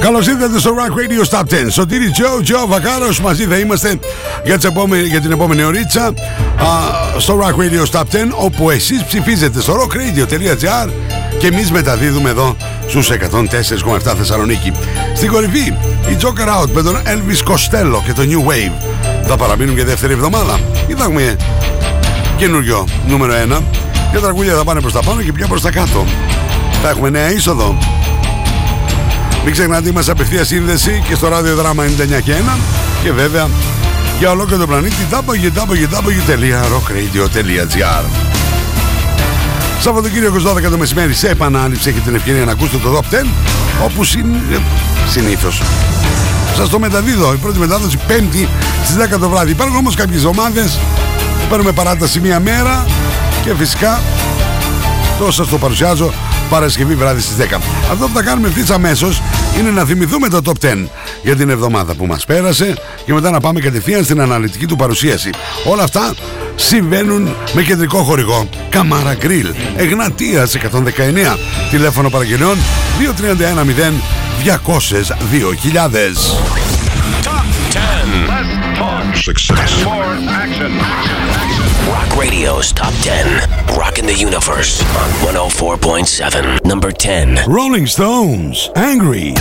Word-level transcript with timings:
Καλώς 0.00 0.26
ήρθατε 0.26 0.58
στο 0.58 0.70
Rock 0.70 0.92
Radio 0.92 1.30
Stop 1.30 1.42
10. 1.42 1.44
Σωτήρι 1.70 2.10
Τζο, 2.10 2.40
Τζο 2.42 2.66
Βακάρος. 2.66 3.20
Μαζί 3.20 3.44
θα 3.44 3.58
είμαστε 3.58 3.98
για, 4.44 4.56
τις 4.56 4.64
επόμενη, 4.64 5.02
για 5.02 5.20
την 5.20 5.32
επόμενη 5.32 5.62
ωρίτσα 5.62 6.04
α, 6.04 6.12
στο 7.18 7.40
Rock 7.42 7.54
Radio 7.60 7.90
Stop 7.90 8.02
10, 8.02 8.04
όπου 8.36 8.70
εσείς 8.70 9.04
ψηφίζετε 9.04 9.60
στο 9.60 9.74
rockradio.gr 9.74 10.90
και 11.38 11.46
εμείς 11.46 11.70
μεταδίδουμε 11.70 12.30
εδώ 12.30 12.56
στους 12.88 13.10
104,7 13.10 14.14
Θεσσαλονίκη. 14.18 14.72
Στην 15.14 15.30
κορυφή, 15.30 15.74
η 16.08 16.16
Joker 16.20 16.62
Out 16.62 16.68
με 16.72 16.82
τον 16.82 16.96
Elvis 16.96 17.52
Costello 17.52 18.02
και 18.04 18.12
το 18.12 18.22
New 18.22 18.50
Wave. 18.50 18.72
Θα 19.26 19.36
παραμείνουν 19.36 19.76
και 19.76 19.84
δεύτερη 19.84 20.12
εβδομάδα. 20.12 20.60
Ή 20.86 20.94
θα 20.94 21.04
έχουμε 21.04 21.36
καινούριο 22.36 22.86
νούμερο 23.06 23.32
1. 23.32 23.62
Και 24.10 24.16
τα 24.16 24.20
τραγούδια 24.20 24.54
θα 24.54 24.64
πάνε 24.64 24.80
προς 24.80 24.92
τα 24.92 25.02
πάνω 25.02 25.22
και 25.22 25.32
πια 25.32 25.46
προς 25.46 25.62
τα 25.62 25.70
κάτω. 25.70 26.04
Θα 26.82 26.88
έχουμε 26.88 27.10
νέα 27.10 27.32
είσοδο. 27.32 27.97
Μην 29.44 29.52
ξεχνάτε, 29.52 29.88
είμαστε 29.88 30.12
απευθεία 30.12 30.44
σύνδεση 30.44 31.02
και 31.08 31.14
στο 31.14 31.28
ραδιοδράμα 31.28 31.84
99 31.84 31.88
και 32.24 32.32
1 32.32 32.34
και 33.02 33.12
βέβαια 33.12 33.48
για 34.18 34.30
ολόκληρο 34.30 34.58
τον 34.58 34.68
πλανήτη 34.68 35.06
www.rockradio.gr 35.10 38.04
Σαββατοκύριακος 39.80 40.44
12 40.46 40.62
το 40.70 40.78
μεσημέρι 40.78 41.14
σε 41.14 41.28
επανάληψη 41.28 41.88
έχετε 41.88 42.04
την 42.04 42.14
ευκαιρία 42.14 42.44
να 42.44 42.52
ακούσετε 42.52 42.78
το 42.78 42.98
Top 42.98 43.02
10 43.14 43.26
όπου 43.84 44.04
συν... 44.04 44.26
συνήθως. 45.08 45.62
Σας 46.56 46.68
το 46.68 46.78
μεταδίδω 46.78 47.32
η 47.32 47.36
πρώτη 47.36 47.58
μετάδοση 47.58 47.98
5η 48.08 48.46
στις 48.84 48.96
10 49.14 49.18
το 49.20 49.28
βράδυ. 49.28 49.50
Υπάρχουν 49.50 49.76
όμως 49.76 49.94
κάποιες 49.94 50.24
ομάδες 50.24 50.78
που 51.40 51.46
παίρνουμε 51.48 51.72
παράταση 51.72 52.20
μία 52.20 52.40
μέρα 52.40 52.86
και 53.44 53.54
φυσικά 53.54 54.00
το 55.18 55.30
σας 55.30 55.48
το 55.48 55.58
παρουσιάζω 55.58 56.12
Παρασκευή 56.48 56.94
βράδυ 56.94 57.20
στις 57.20 57.36
10. 57.36 57.60
Αυτό 57.90 58.06
που 58.06 58.14
θα 58.14 58.22
κάνουμε 58.22 58.48
ευθύς 58.48 58.70
αμέσως 58.70 59.22
είναι 59.58 59.70
να 59.70 59.84
θυμηθούμε 59.84 60.28
το 60.28 60.40
Top 60.44 60.66
10 60.66 60.88
για 61.22 61.36
την 61.36 61.50
εβδομάδα 61.50 61.94
που 61.94 62.06
μας 62.06 62.24
πέρασε 62.24 62.76
και 63.04 63.12
μετά 63.12 63.30
να 63.30 63.40
πάμε 63.40 63.60
κατευθείαν 63.60 64.04
στην 64.04 64.20
αναλυτική 64.20 64.66
του 64.66 64.76
παρουσίαση. 64.76 65.30
Όλα 65.64 65.82
αυτά 65.82 66.14
συμβαίνουν 66.54 67.34
με 67.52 67.62
κεντρικό 67.62 68.02
χορηγό 68.02 68.48
Καμάρα 68.68 69.14
Γκριλ 69.14 69.54
Εγνατίας 69.76 70.56
119 70.56 70.58
Τηλέφωνο 71.70 72.08
παραγγελιών 72.08 72.56
2310 72.98 73.92
200 74.64 75.16
2000 75.72 76.68
success. 79.28 79.84
More 79.84 80.14
action. 80.44 81.27
Rock 81.88 82.16
Radio's 82.18 82.70
Top 82.70 82.92
10. 83.00 83.78
Rock 83.78 83.98
in 83.98 84.04
the 84.04 84.14
Universe 84.14 84.82
on 84.94 85.10
104.7. 85.32 86.64
Number 86.66 86.92
10. 86.92 87.50
Rolling 87.50 87.86
Stones, 87.86 88.68
Angry. 88.76 89.34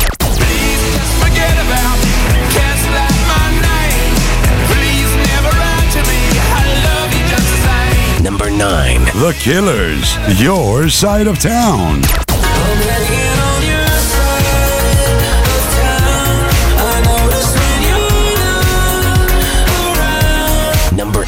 Number 8.24 8.50
9. 8.50 9.02
The 9.20 9.36
Killers, 9.40 10.42
Your 10.42 10.88
Side 10.88 11.28
of 11.28 11.40
Town. 11.40 12.02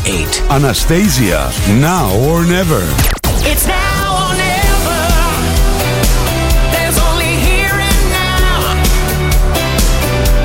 8. 0.10 0.42
Anastasia, 0.50 1.52
Now 1.80 2.10
or 2.26 2.44
Never. 2.44 2.82
It's 3.46 3.68
now 3.68 4.26
or 4.26 4.34
never. 4.34 5.02
There's 6.74 6.98
only 6.98 7.30
here 7.46 7.70
and 7.70 8.10
now. 8.10 8.74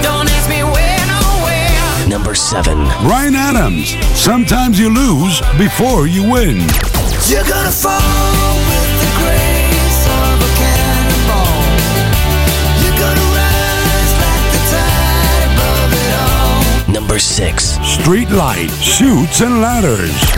Don't 0.02 0.28
ask 0.28 0.50
me 0.50 0.62
when 0.64 1.06
or 1.16 1.44
where. 1.46 2.08
Number 2.10 2.34
7. 2.34 2.76
Ryan 3.08 3.36
Adams, 3.36 3.96
Sometimes 4.14 4.78
You 4.78 4.90
Lose 4.90 5.40
Before 5.56 6.06
You 6.06 6.30
Win. 6.30 6.60
You're 7.26 7.48
gonna 7.48 7.72
fall 7.72 8.54
with 8.68 9.00
the 9.00 9.10
grace 9.18 9.53
Number 17.14 17.22
6. 17.22 17.78
Streetlight, 17.78 18.74
Shoots 18.82 19.38
and 19.40 19.60
Ladders. 19.60 20.10
Shoots 20.10 20.26
and 20.26 20.34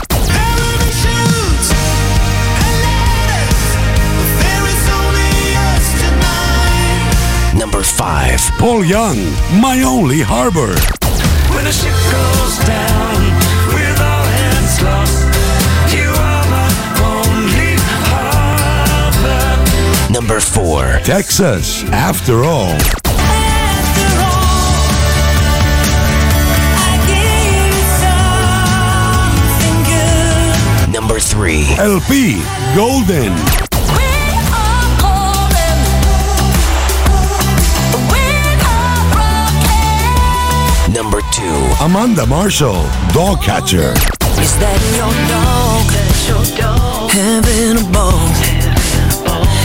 ladders. 2.85 3.65
There 4.37 4.61
is 4.69 4.85
only 4.93 5.57
us 5.57 5.89
tonight. 6.05 7.57
Number 7.57 7.81
5. 7.81 8.53
Paul 8.59 8.85
Young, 8.85 9.17
My 9.59 9.81
Only 9.81 10.21
Harbor. 10.21 10.75
When 11.55 11.65
the 11.65 11.71
ship 11.71 11.95
goes 12.13 12.59
down 12.67 13.23
with 13.73 13.99
all 13.99 14.25
hands 14.37 14.79
lost, 14.83 15.25
you 15.91 16.11
are 16.13 16.45
my 16.53 16.69
only 17.01 17.73
harbor. 18.05 20.13
Number 20.13 20.39
4. 20.39 20.99
Texas, 21.03 21.83
After 21.85 22.43
All. 22.43 22.77
Good. 31.37 31.77
Number 31.77 31.77
3. 31.77 31.77
LP, 31.77 32.41
Golden. 32.75 33.33
We 33.95 34.09
are 34.53 34.87
golden. 35.01 35.77
We 38.11 38.23
are 38.65 39.03
broken. 40.87 40.93
Number 40.93 41.21
2. 41.31 41.83
Amanda 41.83 42.25
Marshall, 42.25 42.83
Dog 43.13 43.41
Catcher. 43.41 43.93
Is 44.39 44.53
that 44.59 44.79
your 44.97 45.13
dog? 45.29 45.87
your 46.27 46.43
dog? 46.57 47.11
Having 47.11 47.77
a 47.77 47.91
ball. 47.91 48.27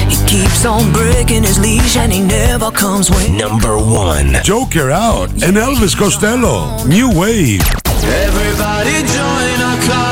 He 0.08 0.16
keeps 0.26 0.64
on 0.64 0.92
breaking 0.92 1.42
his 1.42 1.58
leash 1.58 1.96
and 1.96 2.12
he 2.12 2.20
never 2.20 2.70
comes 2.70 3.10
when. 3.10 3.36
Number 3.36 3.76
1. 3.78 4.42
Joker 4.44 4.90
Out 4.90 5.30
and 5.30 5.56
Elvis 5.56 5.96
Costello, 5.96 6.84
New 6.86 7.10
Wave. 7.18 7.62
Everybody 8.04 8.92
join 9.06 9.60
our 9.60 9.78
carnival 9.86 10.11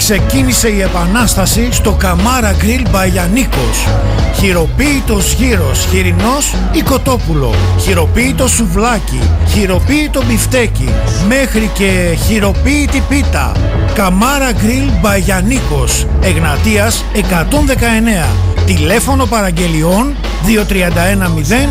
Ξεκίνησε 0.00 0.68
η 0.68 0.80
επανάσταση 0.80 1.68
στο 1.72 1.92
Καμάρα 1.92 2.54
Γκριλ 2.58 2.86
Μπαγιανίκος. 2.90 3.86
Χειροποίητος 4.34 5.32
γύρος, 5.32 5.86
χοιρινός 5.90 6.54
ή 6.72 6.80
κοτόπουλο. 6.80 7.54
Χειροποίητο 7.80 8.48
σουβλάκι, 8.48 9.20
χειροποίητο 9.48 10.22
μπιφτέκι. 10.24 10.88
Μέχρι 11.28 11.70
και 11.74 12.18
χειροποίητη 12.26 13.02
πίτα. 13.08 13.52
Καμάρα 13.94 14.52
Γκριλ 14.52 14.90
Μπαγιανίκος. 15.00 16.06
Εγνατίας 16.20 17.04
119. 17.12 18.28
Τηλέφωνο 18.66 19.26
παραγγελιών 19.26 20.14
2310 20.46 21.68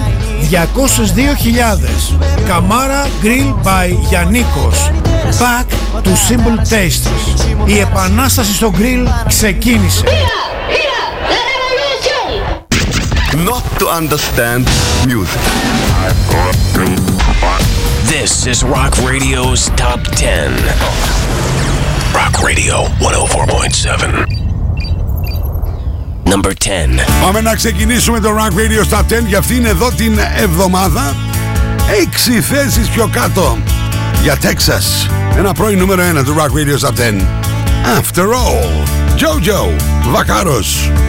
202.000 0.49 2.17
Καμάρα 2.47 3.07
Grill 3.23 3.65
by 3.65 3.95
Γιαννίκος 4.09 4.91
Back 5.37 5.67
to 6.03 6.11
Simple 6.29 6.57
Tastes 6.69 7.07
Η 7.65 7.79
επανάσταση 7.79 8.53
στο 8.53 8.71
γκριλ 8.71 9.07
ξεκίνησε 9.27 10.03
not 13.45 13.63
to 13.79 13.87
understand 13.87 14.67
music. 15.05 15.41
This 18.13 18.47
is 18.47 18.63
Rock 18.63 18.93
Radio's 18.97 19.69
Top 19.75 20.01
10. 20.17 20.51
Rock 22.13 22.41
Radio 22.41 22.85
104.7. 22.99 24.25
Number 26.25 26.53
10. 26.53 27.05
Πάμε 27.21 27.41
να 27.41 27.55
ξεκινήσουμε 27.55 28.19
το 28.19 28.29
Rock 28.29 28.53
Radio 28.53 28.83
Top 28.93 29.05
10 29.09 29.25
για 29.27 29.37
αυτήν 29.37 29.65
εδώ 29.65 29.91
την 29.91 30.19
εβδομάδα. 30.37 31.15
Έξι 32.01 32.41
θέσεις 32.41 32.87
πιο 32.87 33.09
κάτω 33.13 33.57
για 34.21 34.37
Texas. 34.41 35.18
Ένα 35.38 35.52
πρώην 35.52 35.78
νούμερο 35.78 36.02
1 36.02 36.24
του 36.24 36.34
Rock 36.38 36.50
Radio 36.50 36.88
Top 36.88 36.94
10. 36.94 37.26
After 37.98 38.26
all, 38.32 38.84
Jojo 39.18 39.62
Vakaros. 40.14 41.07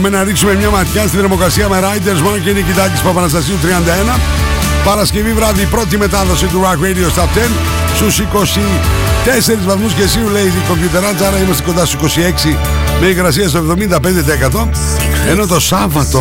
Πάμε 0.00 0.16
να 0.16 0.24
ρίξουμε 0.24 0.54
μια 0.54 0.70
ματιά 0.70 1.06
στη 1.06 1.16
θερμοκρασία 1.16 1.68
με 1.68 1.80
Riders 1.82 2.26
Mark 2.26 2.40
και 2.44 2.52
Νικητάκης 2.52 3.00
Παπαναστασίου 3.00 3.54
31. 4.16 4.18
Παρασκευή 4.84 5.32
βράδυ 5.32 5.64
πρώτη 5.64 5.96
μετάδοση 5.96 6.46
του 6.46 6.60
Rock 6.64 6.84
Radio 6.84 7.20
Top 7.20 7.38
10 7.38 7.50
στους 7.94 8.20
24 8.20 8.24
βαθμούς 9.66 9.92
Κελσίου 9.92 10.28
λέει 10.28 10.44
η 10.44 10.62
κομπιουτεράτσα, 10.68 11.26
άρα 11.26 11.38
είμαστε 11.38 11.62
κοντά 11.62 11.84
στους 11.84 12.16
26 12.16 12.56
με 13.00 13.06
υγρασία 13.06 13.48
στο 13.48 13.76
75%. 14.54 14.68
Ενώ 15.28 15.46
το 15.46 15.60
Σάββατο 15.60 16.20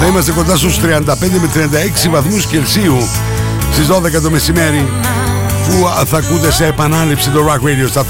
θα 0.00 0.06
είμαστε 0.06 0.32
κοντά 0.32 0.56
στους 0.56 0.78
35 0.78 0.80
με 1.18 1.68
36 2.06 2.10
βαθμούς 2.10 2.46
Κελσίου 2.46 3.08
στις 3.72 3.86
12 3.86 4.20
το 4.22 4.30
μεσημέρι 4.30 4.88
που 5.68 5.86
α, 5.86 6.04
θα 6.04 6.16
ακούτε 6.16 6.52
σε 6.52 6.66
επανάληψη 6.66 7.30
το 7.30 7.46
Rock 7.46 7.66
Radio 7.66 7.98
Top 7.98 8.02
10 8.02 8.04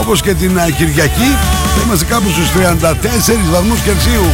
όπως 0.00 0.20
και 0.20 0.34
την 0.34 0.58
α, 0.58 0.70
Κυριακή 0.70 1.36
θα 1.54 1.61
είμαστε 1.84 2.04
κάπου 2.04 2.28
στους 2.30 2.50
34 2.50 3.50
βαθμούς 3.50 3.80
Κελσίου. 3.80 4.26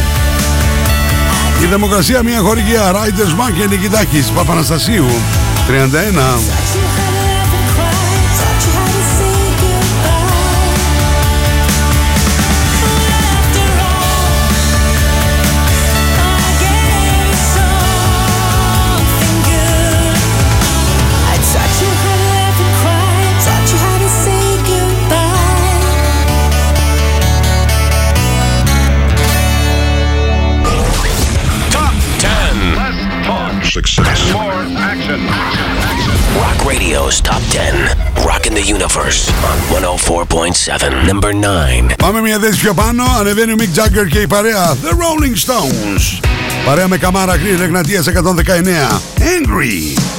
Η 1.61 1.65
Δημοκρασία 1.65 2.23
μια 2.23 2.39
χορηγία 2.39 2.91
Riders 2.91 3.39
Mark 3.39 3.53
και 3.57 3.67
Νικητάκης 3.67 4.29
Παπαναστασίου. 4.29 5.07
31 5.67 6.88
Success. 33.78 34.32
More 34.32 34.52
action. 34.92 35.20
Rock 36.42 36.58
Radio's 36.64 37.20
Top 37.20 37.42
10. 37.50 37.96
Rocking 38.26 38.54
the 38.54 38.62
Universe 38.76 39.30
on 39.50 39.56
104.7. 39.82 41.06
Number 41.06 41.32
9. 41.32 41.94
Πάμε 41.98 42.20
μια 42.20 42.38
θέση 42.38 42.60
πιο 42.60 42.74
πάνω, 42.74 43.04
ανεβαίνει 43.18 43.52
ο 43.52 43.56
Mick 43.58 43.80
Jagger 43.80 44.08
και 44.10 44.18
η 44.18 44.26
παρέα 44.26 44.76
The 44.82 44.90
Rolling 44.90 45.36
Stones. 45.46 46.20
Παρέα 46.66 46.88
με 46.88 46.96
καμάρα 46.96 47.34
Green 47.36 47.60
Εγνατίας 47.60 48.06
119. 48.06 49.00
Angry. 49.18 50.17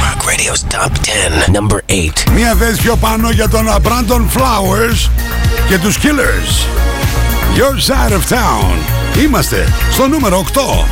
Rock 0.00 0.24
Radio's 0.26 0.62
Top 0.68 0.92
10. 1.02 1.52
Number 1.52 1.82
8. 1.86 2.24
Μια 2.32 2.54
θέση 2.54 2.80
πιο 2.82 2.96
πάνω 2.96 3.30
για 3.30 3.48
τον 3.48 3.66
Brandon 3.82 4.26
Flowers 4.36 5.08
και 5.68 5.78
τους 5.78 5.98
Killers. 5.98 6.66
Your 7.56 7.76
side 7.88 8.12
of 8.12 8.22
town. 8.28 8.76
Είμαστε 9.22 9.68
στο 9.92 10.06
νούμερο 10.06 10.38
8. 10.38 10.86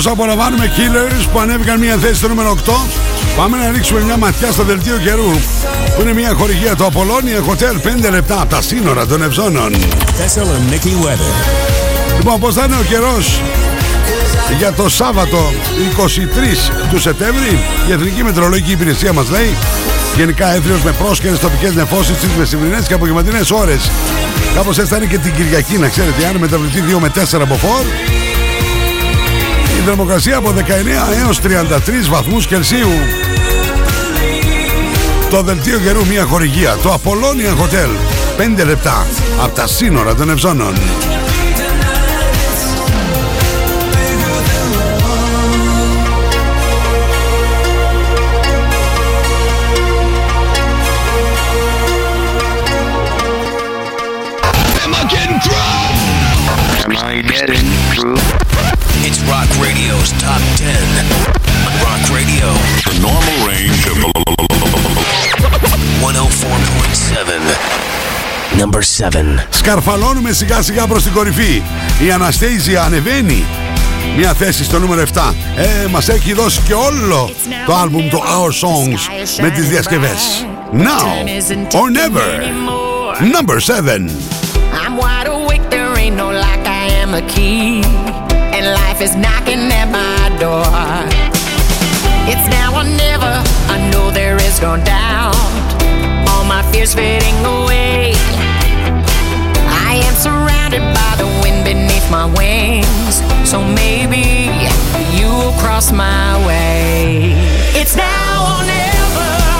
Όσο 0.00 0.10
απολαμβάνουμε 0.10 0.72
Killers 0.76 1.28
που 1.32 1.40
ανέβηκαν 1.40 1.78
μια 1.78 1.96
θέση 1.96 2.14
στο 2.14 2.28
νούμερο 2.28 2.56
8, 2.66 2.70
πάμε 3.36 3.56
να 3.56 3.70
ρίξουμε 3.70 4.00
μια 4.00 4.16
ματιά 4.16 4.52
στο 4.52 4.62
δελτίο 4.62 4.96
καιρού 4.96 5.30
που 5.94 6.00
είναι 6.00 6.12
μια 6.12 6.32
χορηγία 6.32 6.76
του 6.76 6.88
Apollonia 6.92 7.50
Hotel 7.50 8.06
5 8.06 8.10
λεπτά 8.10 8.40
από 8.40 8.50
τα 8.50 8.62
σύνορα 8.62 9.06
των 9.06 9.22
Ευζώνων. 9.22 9.74
Thessaloniki 9.74 11.06
weather. 11.06 12.16
Λοιπόν, 12.16 12.40
πώς 12.40 12.54
θα 12.54 12.64
είναι 12.64 12.76
ο 12.76 12.82
καιρός 12.88 13.40
για 14.58 14.72
το 14.72 14.88
Σάββατο 14.88 15.52
23 16.86 16.88
του 16.90 17.00
Σεπτέμβρη; 17.00 17.58
Η 17.88 17.92
Εθνική 17.92 18.22
Μετρολογική 18.22 18.70
Υπηρεσία 18.70 19.12
μας 19.12 19.30
λέει 19.30 19.56
γενικά 20.16 20.54
έθριος 20.54 20.82
με 20.82 20.92
πρόσκαιρες 20.92 21.38
τοπικές 21.38 21.74
νεφώσεις 21.74 22.16
στις 22.16 22.30
μεσημερινές 22.38 22.86
και 22.86 22.94
απογευματινές 22.94 23.50
ώρες. 23.50 23.90
Κάπως 24.54 24.78
έτσι 24.78 24.90
θα 24.90 24.96
είναι 24.96 25.06
και 25.06 25.18
την 25.18 25.34
Κυριακή, 25.34 25.78
να 25.78 25.88
ξέρετε, 25.88 26.26
αν 26.26 26.36
μεταβληθεί 26.36 26.80
2 26.80 26.98
με 26.98 27.08
4 27.08 27.42
από 27.42 27.54
φόρ. 27.54 27.84
Η 29.80 29.82
θερμοκρασία 29.82 30.36
από 30.36 30.50
19 30.50 30.60
έως 31.24 31.40
33 31.40 32.08
βαθμούς 32.10 32.46
Κελσίου. 32.46 32.90
Το 35.30 35.42
δελτίο 35.42 35.78
καιρού 35.78 36.06
μια 36.06 36.24
χορηγία, 36.24 36.76
το 36.82 36.92
Apollonia 36.92 37.62
Hotel. 37.62 37.90
5 38.62 38.64
λεπτά 38.64 39.06
από 39.42 39.54
τα 39.54 39.66
σύνορα 39.66 40.14
των 40.14 40.30
Ευζώνων. 40.30 40.74
104.7. 67.10 68.56
Number 68.60 68.82
7. 68.82 69.46
Σκαρφαλώνουμε 69.50 70.32
σιγά 70.32 70.62
σιγά 70.62 70.86
προς 70.86 71.02
την 71.02 71.12
κορυφή. 71.12 71.62
Η 72.06 72.10
Αναστέιζια 72.12 72.82
ανεβαίνει. 72.82 73.44
Μια 74.16 74.34
θέση 74.34 74.64
στο 74.64 74.78
νούμερο 74.78 75.02
7. 75.14 75.34
Ε, 75.56 75.86
μας 75.90 76.08
έχει 76.08 76.32
δώσει 76.32 76.60
και 76.60 76.74
όλο 76.74 77.30
το 77.66 77.74
άλμπουμ 77.74 78.08
το 78.08 78.22
Our 78.22 78.68
Songs 78.68 78.98
με 79.40 79.50
τις 79.50 79.68
διασκευές. 79.68 80.46
Now 80.72 81.24
or 81.80 81.90
never. 82.00 82.28
Number 83.36 83.58
7. 83.60 84.08
I'm 84.82 84.94
wide 85.02 85.28
awake, 85.36 85.64
there 85.74 85.92
ain't 86.02 86.16
no 86.24 86.28
lock, 86.44 86.62
I 86.82 86.86
am 87.02 87.10
a 87.22 87.24
key. 87.34 87.82
And 88.56 88.64
life 88.82 89.00
is 89.06 89.12
knocking 89.24 89.62
at 89.80 89.88
my 89.98 90.22
door. 90.44 90.70
It's 92.32 92.46
now 92.58 92.68
or 92.80 92.86
never, 93.06 93.32
I 93.74 93.76
know 93.90 94.04
there 94.20 94.38
is 94.48 94.56
no 94.66 94.72
doubt. 94.94 95.60
My 96.50 96.62
fears 96.72 96.94
fading 96.94 97.38
away. 97.44 98.12
I 99.86 100.02
am 100.04 100.14
surrounded 100.16 100.80
by 100.80 101.14
the 101.16 101.26
wind 101.44 101.64
beneath 101.64 102.10
my 102.10 102.26
wings. 102.26 103.22
So 103.48 103.62
maybe 103.62 104.50
you 105.16 105.28
will 105.28 105.56
cross 105.62 105.92
my 105.92 106.44
way. 106.44 107.34
It's 107.80 107.94
now 107.94 108.58
or 108.58 108.66
never. 108.66 109.59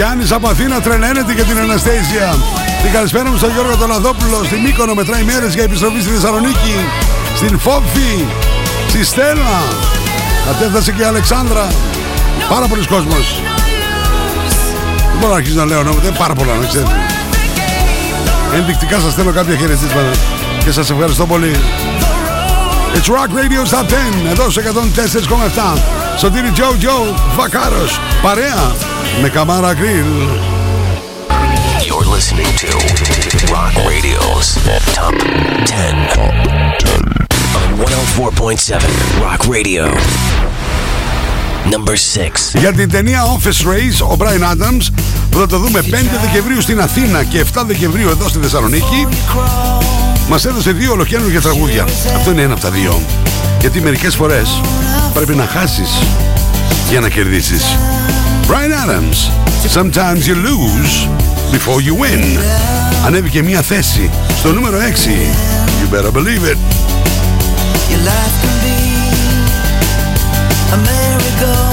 Γιάννης 0.00 0.32
από 0.32 0.48
Αθήνα 0.48 0.80
τρελαίνεται 0.80 1.32
για 1.32 1.44
την 1.44 1.58
Αναστέζια. 1.58 2.34
Την 2.82 2.92
καλησπέρα 2.92 3.30
μου 3.30 3.36
στον 3.36 3.50
Γιώργο 3.52 3.76
Τολαδόπουλο. 3.76 4.44
Στην 4.44 4.60
Μύκονο 4.60 4.94
μετράει 4.94 5.22
μέρες 5.22 5.54
για 5.54 5.62
επιστροφή 5.62 6.00
στη 6.00 6.10
Θεσσαλονίκη. 6.10 6.76
Στην 7.34 7.58
Φόβη. 7.58 8.26
Στη 8.88 9.04
Στέλλα. 9.04 9.58
Κατέφτασε 10.46 10.92
και 10.92 11.02
η 11.02 11.04
Αλεξάνδρα. 11.04 11.68
Πάρα 12.48 12.66
πολλοί 12.66 12.86
κόσμος. 12.86 13.42
Δεν 15.10 15.18
μπορώ 15.18 15.32
να 15.32 15.38
αρχίσω 15.38 15.56
να 15.56 15.64
λέω 15.64 15.82
νόμο, 15.82 15.98
δεν 15.98 16.12
πάρα 16.12 16.34
πολλά 16.34 16.54
να 16.54 16.66
ξέρετε. 16.66 16.96
Ενδεικτικά 18.54 18.98
σας 18.98 19.12
στέλνω 19.12 19.32
κάποια 19.32 19.56
χαιρετίσματα 19.56 20.10
και 20.64 20.72
σας 20.72 20.90
ευχαριστώ 20.90 21.26
πολύ. 21.26 21.54
It's 22.94 23.08
Rock 23.14 23.30
Radio 23.40 23.62
Stop 23.70 23.84
10 23.84 24.30
εδώ 24.30 24.50
σε 24.50 24.60
104,7 25.76 25.78
Σωτήρι 26.18 26.50
Τζο 26.50 26.74
Τζο 26.78 27.14
Βακάρος 27.36 28.00
Παρέα 28.22 28.89
με 29.22 29.28
Καμάρα 29.28 29.74
Γκριλ 29.74 30.04
You're 31.86 32.08
listening 32.16 32.50
to 32.62 32.70
Rock 33.54 33.74
Radio's 33.90 34.48
Top 34.96 35.14
10 35.64 36.20
on 36.24 37.70
104.7 37.80 38.80
Rock 39.24 39.40
Radio. 39.54 39.84
Number 41.72 41.94
6. 42.54 42.58
Για 42.58 42.72
την 42.72 42.90
ταινία 42.90 43.22
Office 43.24 43.66
Race 43.66 44.08
ο 44.10 44.16
Brian 44.18 44.52
Adams 44.52 44.86
που 45.30 45.38
θα 45.38 45.46
το 45.46 45.58
δούμε 45.58 45.80
5 45.80 45.84
Δεκεμβρίου 46.20 46.60
στην 46.60 46.80
Αθήνα 46.80 47.24
και 47.24 47.44
7 47.54 47.62
Δεκεμβρίου 47.66 48.08
εδώ 48.08 48.28
στη 48.28 48.38
Θεσσαλονίκη 48.38 49.06
μας 50.28 50.44
έδωσε 50.44 50.72
δύο 50.72 50.92
ολοκένουργια 50.92 51.40
τραγούδια. 51.40 51.82
Αυτό 52.16 52.30
είναι 52.30 52.42
ένα 52.42 52.52
από 52.52 52.62
τα 52.62 52.70
δύο. 52.70 53.00
Γιατί 53.60 53.80
μερικές 53.80 54.14
φορές 54.14 54.60
πρέπει 55.14 55.34
να 55.34 55.46
χάσεις 55.46 55.90
για 56.90 57.00
να 57.00 57.08
κερδίσεις. 57.08 57.76
Brian 58.49 58.73
Adams, 58.83 59.19
Sometimes 59.67 60.27
you 60.27 60.35
lose 60.35 61.07
before 61.51 61.81
you 61.81 61.95
win. 61.95 62.39
Ανέβηκε 63.05 63.41
μία 63.41 63.61
θέση 63.61 64.09
στο 64.37 64.51
νούμερο 64.51 64.77
6. 64.77 64.81
You 65.81 65.95
better 65.95 66.11
believe 66.11 66.43
it. 66.51 66.57
Your 67.89 68.01
life 68.09 68.35
can 68.41 68.55
be 68.63 68.77
a 70.73 70.77
merry-go, 70.87 71.68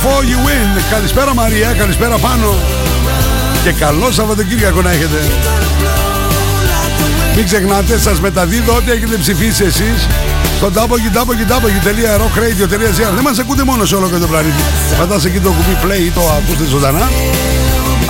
Before 0.00 0.24
you 0.24 0.40
win. 0.46 0.68
Καλησπέρα 0.90 1.34
Μαρία, 1.34 1.72
καλησπέρα 1.72 2.18
πάνω. 2.18 2.54
Και 3.64 3.72
καλό 3.72 4.10
Σαββατοκύριακο 4.10 4.82
να 4.82 4.90
έχετε. 4.90 5.28
Μην 7.36 7.44
ξεχνάτε, 7.44 7.98
σας 7.98 8.20
μεταδίδω 8.20 8.76
ό,τι 8.76 8.90
έχετε 8.90 9.16
ψηφίσει 9.16 9.64
εσείς 9.64 10.06
στο 10.56 10.70
www.rockradio.gr 10.74 13.12
Δεν 13.14 13.22
μας 13.22 13.38
ακούτε 13.38 13.64
μόνο 13.64 13.84
σε 13.84 13.94
όλο 13.94 14.08
και 14.08 14.16
το 14.16 14.26
πλανήτη. 14.26 14.62
Πατάς 14.98 15.24
εκεί 15.24 15.40
το 15.40 15.50
κουμπί 15.50 15.78
play 15.84 16.00
ή 16.00 16.10
το 16.10 16.20
ακούστε 16.20 16.64
ζωντανά. 16.64 17.10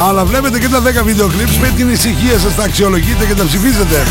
Αλλά 0.09 0.25
βλέπετε 0.25 0.59
και 0.59 0.69
τα 0.69 0.83
10 1.01 1.05
βίντεο 1.05 1.27
clips 1.27 1.57
με 1.61 1.73
την 1.77 1.89
ησυχία 1.89 2.39
σας 2.39 2.55
τα 2.55 2.63
αξιολογείτε 2.63 3.25
και 3.25 3.35
τα 3.35 3.45
ψηφίζετε. 3.45 4.03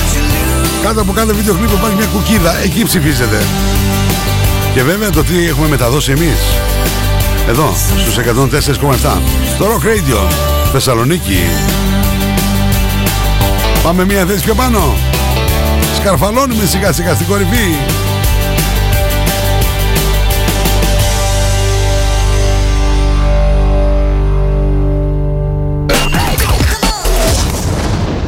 Κάτω 0.84 1.02
από 1.02 1.12
κάθε 1.12 1.34
βίντεο 1.34 1.54
clip 1.54 1.72
υπάρχει 1.72 1.96
μια 1.96 2.06
κουκίδα, 2.06 2.62
εκεί 2.64 2.84
ψηφίζετε. 2.84 3.44
Και 4.74 4.84
βέβαια 4.84 5.10
το 5.10 5.24
τι 5.24 5.48
έχουμε 5.48 5.68
μεταδώσει 5.68 6.12
εμείς. 6.12 6.40
Εδώ, 7.50 7.74
στους 8.02 8.18
104,7. 8.18 9.22
Στο 9.56 9.66
Rock 9.66 9.86
Radio, 9.86 10.32
Θεσσαλονίκη. 10.72 11.40
Πάμε 13.84 14.06
μια 14.06 14.26
θέση 14.26 14.44
πιο 14.44 14.54
πάνω. 14.54 14.96
Σκαρφαλώνουμε 15.96 16.66
σιγά 16.66 16.92
σιγά 16.92 17.14
στην 17.14 17.28
κορυφή. 17.28 17.76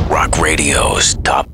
Rock 0.09 0.39
Radio's 0.39 1.15
Top 1.21 1.21
10. 1.23 1.23
Top, 1.23 1.50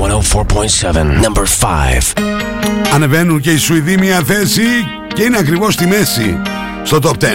104.7, 0.00 1.22
number 1.22 1.46
5. 1.60 2.12
Ανεβαίνουν 2.94 3.40
και 3.40 3.50
οι 3.50 3.56
Σουηδοί 3.56 3.96
μια 3.98 4.22
θέση 4.22 4.62
και 5.14 5.22
είναι 5.22 5.38
ακριβώς 5.38 5.74
στη 5.74 5.86
μέση 5.86 6.40
στο 6.82 6.98
top 7.02 7.24
10. 7.24 7.26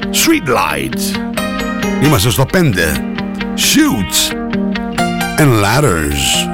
Street 0.00 0.48
Light. 0.48 1.18
Είμαστε 2.04 2.30
στο 2.30 2.46
5. 2.52 2.56
Shoots 3.56 4.34
and 5.38 5.62
Ladders. 5.62 6.53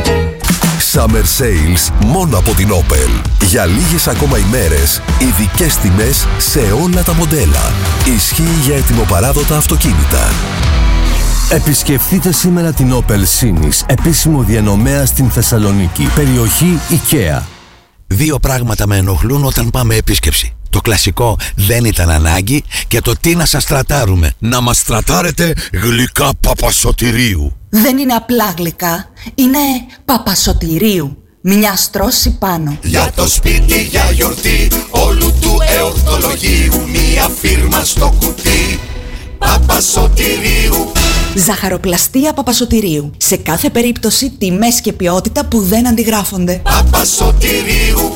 Summer 0.93 1.23
Sales 1.39 2.05
μόνο 2.05 2.37
από 2.37 2.53
την 2.53 2.69
Opel. 2.71 3.21
Για 3.45 3.65
λίγες 3.65 4.07
ακόμα 4.07 4.37
ημέρες, 4.37 5.01
ειδικές 5.19 5.75
τιμές 5.75 6.27
σε 6.37 6.59
όλα 6.59 7.03
τα 7.03 7.13
μοντέλα. 7.13 7.73
Ισχύει 8.15 8.59
για 8.65 8.75
ετοιμοπαράδοτα 8.75 9.57
αυτοκίνητα. 9.57 10.29
Επισκεφτείτε 11.49 12.31
σήμερα 12.31 12.73
την 12.73 12.93
Opel 12.93 13.19
Sinis, 13.39 13.85
επίσημο 13.85 14.43
διανομέα 14.43 15.05
στην 15.05 15.29
Θεσσαλονίκη, 15.29 16.07
περιοχή 16.15 16.79
IKEA. 16.89 17.41
Δύο 18.07 18.39
πράγματα 18.39 18.87
με 18.87 18.97
ενοχλούν 18.97 19.45
όταν 19.45 19.69
πάμε 19.69 19.95
επίσκεψη. 19.95 20.53
Το 20.69 20.81
κλασικό 20.81 21.37
δεν 21.55 21.85
ήταν 21.85 22.09
ανάγκη 22.09 22.63
και 22.87 23.01
το 23.01 23.13
τι 23.19 23.35
να 23.35 23.45
σας 23.45 23.65
τρατάρουμε. 23.65 24.33
Να 24.39 24.61
μας 24.61 24.83
τρατάρετε 24.83 25.53
γλυκά 25.71 26.29
παπασωτηρίου. 26.39 27.60
Δεν 27.73 27.97
είναι 27.97 28.13
απλά 28.13 28.53
γλυκά, 28.57 29.09
είναι 29.35 29.57
παπασωτηρίου. 30.05 31.17
Μια 31.41 31.75
στρώση 31.75 32.37
πάνω. 32.37 32.77
Για 32.83 33.11
το 33.15 33.27
σπίτι, 33.27 33.81
για 33.83 34.11
γιορτή, 34.11 34.67
όλου 34.89 35.33
του 35.41 35.57
εορτολογίου, 35.77 36.87
μία 36.87 37.29
φίρμα 37.41 37.83
στο 37.83 38.15
κουτί. 38.19 38.79
Παπασωτηρίου. 39.37 40.91
Ζαχαροπλαστεία 41.35 42.33
Παπασωτηρίου. 42.33 43.11
Σε 43.17 43.35
κάθε 43.37 43.69
περίπτωση 43.69 44.29
τιμές 44.29 44.81
και 44.81 44.93
ποιότητα 44.93 45.45
που 45.45 45.61
δεν 45.61 45.87
αντιγράφονται. 45.87 46.61
Παπασωτηρίου. 46.63 48.15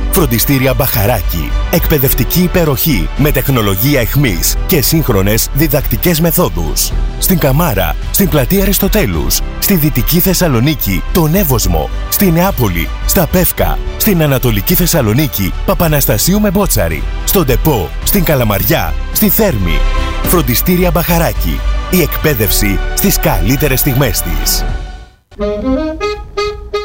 Φροντιστήρια 0.11 0.73
Μπαχαράκι. 0.73 1.51
Εκπαιδευτική 1.71 2.41
υπεροχή 2.43 3.09
με 3.17 3.31
τεχνολογία 3.31 3.99
εχμής 3.99 4.55
και 4.67 4.81
σύγχρονες 4.81 5.49
διδακτικές 5.53 6.19
μεθόδους. 6.19 6.91
Στην 7.19 7.37
Καμάρα, 7.37 7.95
στην 8.11 8.29
πλατεία 8.29 8.61
Αριστοτέλους, 8.61 9.39
στη 9.59 9.75
Δυτική 9.75 10.19
Θεσσαλονίκη, 10.19 11.03
τον 11.11 11.35
Εύωσμο, 11.35 11.89
στη 12.09 12.31
Νεάπολη, 12.31 12.89
στα 13.05 13.27
Πεύκα, 13.27 13.77
στην 13.97 14.23
Ανατολική 14.23 14.75
Θεσσαλονίκη, 14.75 15.53
Παπαναστασίου 15.65 16.39
με 16.39 16.51
Μπότσαρη, 16.51 17.03
στον 17.25 17.45
Τεπό, 17.45 17.89
στην 18.03 18.23
Καλαμαριά, 18.23 18.93
στη 19.13 19.29
Θέρμη. 19.29 19.79
Φροντιστήρια 20.23 20.91
Μπαχαράκι. 20.91 21.59
Η 21.89 22.01
εκπαίδευση 22.01 22.79
στις 22.95 23.19
καλύτερες 23.19 23.79
στιγμές 23.79 24.21
της. 24.21 24.65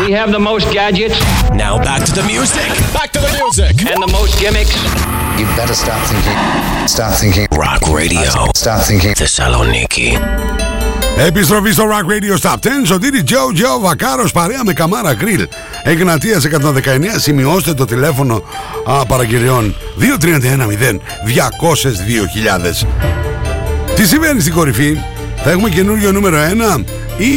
We 0.00 0.12
have 0.12 0.32
the 0.32 0.38
most 0.38 0.70
gadgets. 0.72 1.18
Now 1.52 1.76
back 1.78 2.02
to 2.04 2.12
the 2.12 2.22
music. 2.22 2.68
Back 2.94 3.12
to 3.12 3.20
the 3.20 3.32
music. 3.40 3.72
And 3.90 4.02
the 4.02 4.10
most 4.18 4.32
gimmicks. 4.40 4.74
You 5.38 5.46
better 5.56 5.74
start 5.74 6.00
thinking. 6.10 6.38
Start 6.86 7.14
thinking. 7.20 7.46
Rock 7.64 7.82
Radio. 8.00 8.30
Start 8.54 8.82
thinking. 8.88 9.12
Θεσσαλονίκη. 9.16 10.18
Επιστροφή 11.26 11.72
στο 11.72 11.84
Rock 11.84 12.06
Radio 12.10 12.40
Stop 12.40 12.54
10. 12.54 12.68
Σωτήρι 12.84 13.22
Τζο 13.22 13.52
Τζο 13.54 13.80
Βακάρο 13.80 14.28
παρέα 14.32 14.60
με 14.64 14.72
Καμάρα 14.72 15.14
Γκριλ. 15.14 15.48
Εγνατία 15.82 16.40
119. 16.40 17.18
Σημειώστε 17.18 17.74
το 17.74 17.84
τηλέφωνο 17.84 18.42
α, 18.84 19.06
παραγγελιών 19.06 19.74
2310 20.00 20.04
202.000. 22.82 22.86
Τι 23.94 24.06
συμβαίνει 24.06 24.40
στην 24.40 24.52
κορυφή, 24.52 24.98
θα 25.44 25.50
έχουμε 25.50 25.68
καινούριο 25.68 26.12
νούμερο 26.12 26.36
1 26.76 26.84
ή 27.16 27.30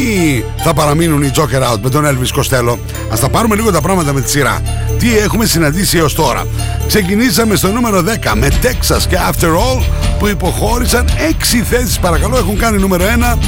θα 0.64 0.74
παραμείνουν 0.74 1.22
οι 1.22 1.30
Joker 1.34 1.72
Out 1.72 1.78
με 1.82 1.90
τον 1.90 2.04
Elvis 2.04 2.40
Costello; 2.40 2.78
Ας 3.10 3.20
τα 3.20 3.28
πάρουμε 3.28 3.54
λίγο 3.54 3.70
τα 3.70 3.80
πράγματα 3.80 4.12
με 4.12 4.20
τη 4.20 4.30
σειρά. 4.30 4.60
Τι 4.98 5.18
έχουμε 5.18 5.46
συναντήσει 5.46 5.98
έως 5.98 6.14
τώρα; 6.14 6.46
Ξεκινήσαμε 6.86 7.56
στο 7.56 7.72
νούμερο 7.72 8.02
10 8.02 8.32
με 8.34 8.48
Texas 8.62 9.02
και 9.08 9.16
After 9.30 9.48
All 9.48 9.82
που 10.18 10.26
υποχώρησαν 10.26 11.08
6 11.08 11.62
θέσεις 11.70 11.98
παρακαλώ 11.98 12.36
έχουν 12.36 12.58
κάνει 12.58 12.78
νούμερο 12.78 13.04
1 13.34 13.38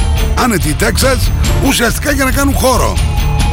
άνετη 0.43 0.75
Texas 0.79 1.31
ουσιαστικά 1.67 2.11
για 2.11 2.23
να 2.23 2.31
κάνουν 2.31 2.53
χώρο. 2.53 2.97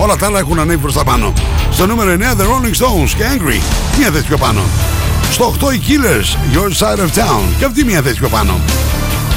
Όλα 0.00 0.16
τα 0.16 0.26
άλλα 0.26 0.38
έχουν 0.38 0.58
ανέβει 0.58 0.78
προς 0.78 0.94
τα 0.94 1.04
πάνω. 1.04 1.32
Στο 1.72 1.86
νούμερο 1.86 2.10
9 2.12 2.20
The 2.20 2.44
Rolling 2.44 2.84
Stones 2.84 3.10
και 3.16 3.24
Angry 3.36 3.60
μία 3.98 4.10
θέση 4.10 4.24
πιο 4.24 4.36
πάνω. 4.36 4.60
Στο 5.30 5.54
8 5.60 5.72
οι 5.74 5.80
Killers 5.86 6.56
Your 6.56 6.68
Side 6.68 6.98
of 6.98 7.22
Town 7.22 7.42
και 7.58 7.64
αυτή 7.64 7.84
μία 7.84 8.02
θέση 8.02 8.18
πιο 8.18 8.28
πάνω. 8.28 8.60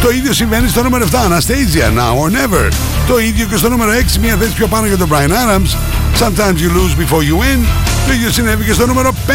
Το 0.02 0.10
ίδιο 0.10 0.32
συμβαίνει 0.32 0.68
στο 0.68 0.82
νούμερο 0.82 1.06
7, 1.10 1.14
Anastasia, 1.14 1.98
Now 1.98 2.14
or 2.22 2.30
Never. 2.30 2.72
Το 3.06 3.18
ίδιο 3.18 3.46
και 3.46 3.56
στο 3.56 3.68
νούμερο 3.68 3.92
6, 3.92 4.18
μία 4.20 4.36
θέση 4.36 4.52
πιο 4.52 4.66
πάνω 4.66 4.86
για 4.86 4.96
τον 4.96 5.08
Brian 5.12 5.30
Adams, 5.30 5.76
Sometimes 6.22 6.56
You 6.56 6.70
Lose 6.76 6.94
Before 7.00 7.22
You 7.22 7.36
Win. 7.42 7.64
Το 8.06 8.12
ίδιο 8.12 8.30
συνέβη 8.30 8.64
και 8.64 8.72
στο 8.72 8.86
νούμερο 8.86 9.14
5, 9.26 9.30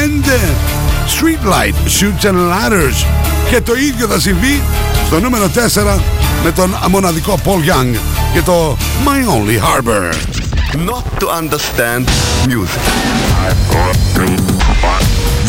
Streetlight, 1.07 1.73
Shoots 1.99 2.25
and 2.25 2.35
Ladders. 2.35 3.05
Και 3.49 3.61
το 3.61 3.75
ίδιο 3.75 4.07
θα 4.07 4.19
συμβεί 4.19 4.61
στο 5.05 5.19
νούμερο 5.19 5.49
4 5.95 5.99
με 6.43 6.51
τον 6.51 6.75
μοναδικό 6.89 7.39
Paul 7.45 7.71
Young 7.71 7.97
και 8.33 8.41
το 8.41 8.77
My 9.05 9.19
Only 9.35 9.59
Harbor. 9.59 10.13
Not 10.91 11.19
to 11.19 11.27
understand 11.41 12.07
music. 12.47 12.83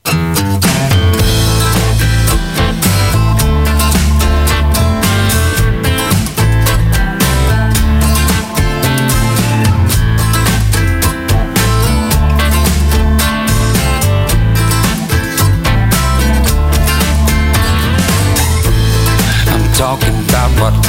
I'm 19.49 19.73
talking 19.75 20.15
about 20.29 20.51
what 20.61 20.86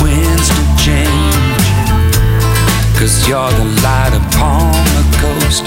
winds 0.00 0.48
do 0.48 0.62
change. 0.78 1.64
Cause 2.98 3.26
you're 3.28 3.50
the 3.50 3.68
light 3.82 4.14
upon 4.14 4.72
the 4.96 5.04
coast 5.18 5.66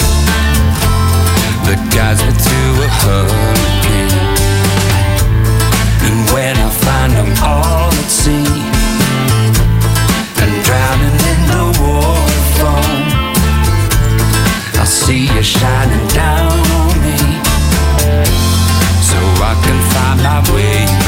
that 1.68 1.80
guides 1.94 2.22
me 2.24 2.32
through 2.32 2.76
a 2.80 2.90
hurricane. 3.02 4.16
And 6.08 6.18
when 6.32 6.56
I 6.56 6.70
find 6.70 7.12
I'm 7.22 7.34
all 7.44 7.92
at 7.92 8.10
sea 8.10 8.48
and 10.42 10.54
drowning 10.64 11.18
in 11.32 11.40
the 11.52 11.66
water 11.84 12.44
foam, 12.56 13.04
I 14.80 14.86
see 14.86 15.28
you 15.28 15.44
shining 15.44 16.08
down 16.16 16.56
on 16.80 16.96
me 17.04 17.20
so 19.04 19.18
I 19.44 19.54
can 19.66 19.80
find 19.92 20.20
my 20.24 20.40
way 20.54 21.05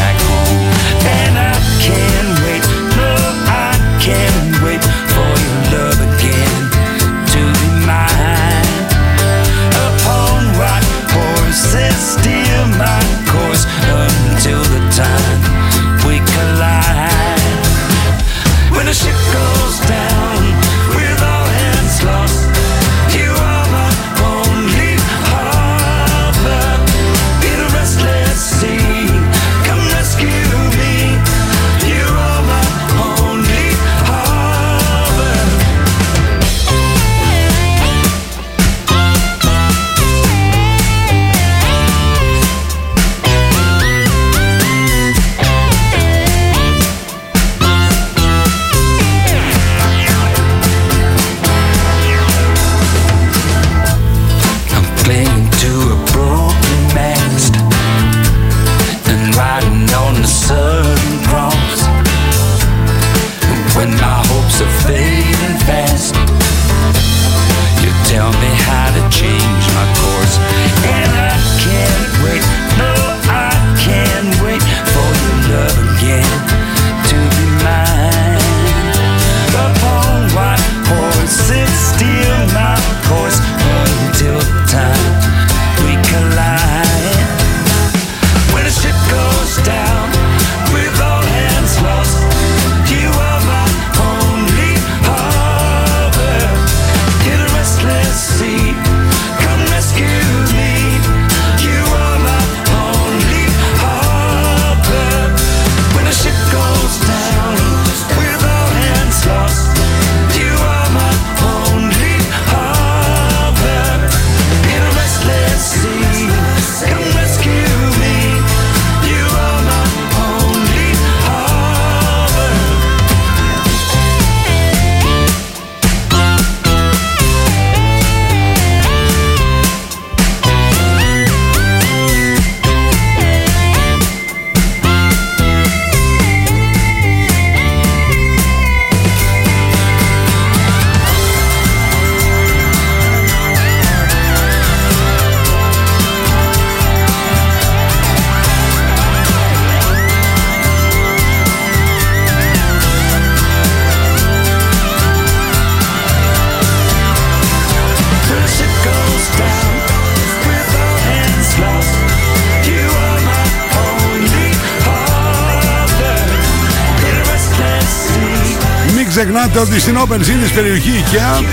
ξεχνάτε 169.57 169.59
ότι 169.59 169.79
στην 169.79 169.97
Open 169.97 170.19
City 170.19 170.53
περιοχή 170.55 171.03
IKEA 171.03 171.43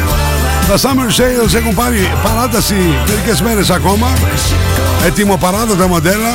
τα 0.69 0.77
Summer 0.77 1.21
Sales 1.21 1.55
έχουν 1.55 1.75
πάρει 1.75 2.11
παράταση 2.23 2.75
μερικές 3.09 3.43
μέρες 3.43 3.71
ακόμα 3.71 4.13
έτοιμο 5.07 5.37
παράδοτα 5.37 5.89
μοντέλα 5.89 6.35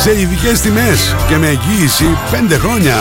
σε 0.00 0.20
ειδικές 0.20 0.60
τιμές 0.60 1.16
και 1.28 1.36
με 1.36 1.46
εγγύηση 1.46 2.16
5 2.30 2.58
χρόνια. 2.58 2.96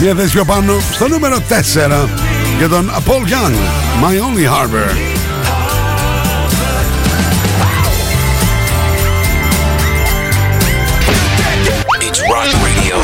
Μια 0.00 0.14
θέση 0.14 0.30
πιο 0.30 0.44
πάνω 0.44 0.80
στο 0.92 1.08
νούμερο 1.08 1.36
4 1.36 2.08
για 2.58 2.68
τον 2.68 2.90
Paul 3.06 3.28
Young, 3.30 3.54
My 4.02 4.12
Only 4.12 4.44
Harbor. 4.44 5.13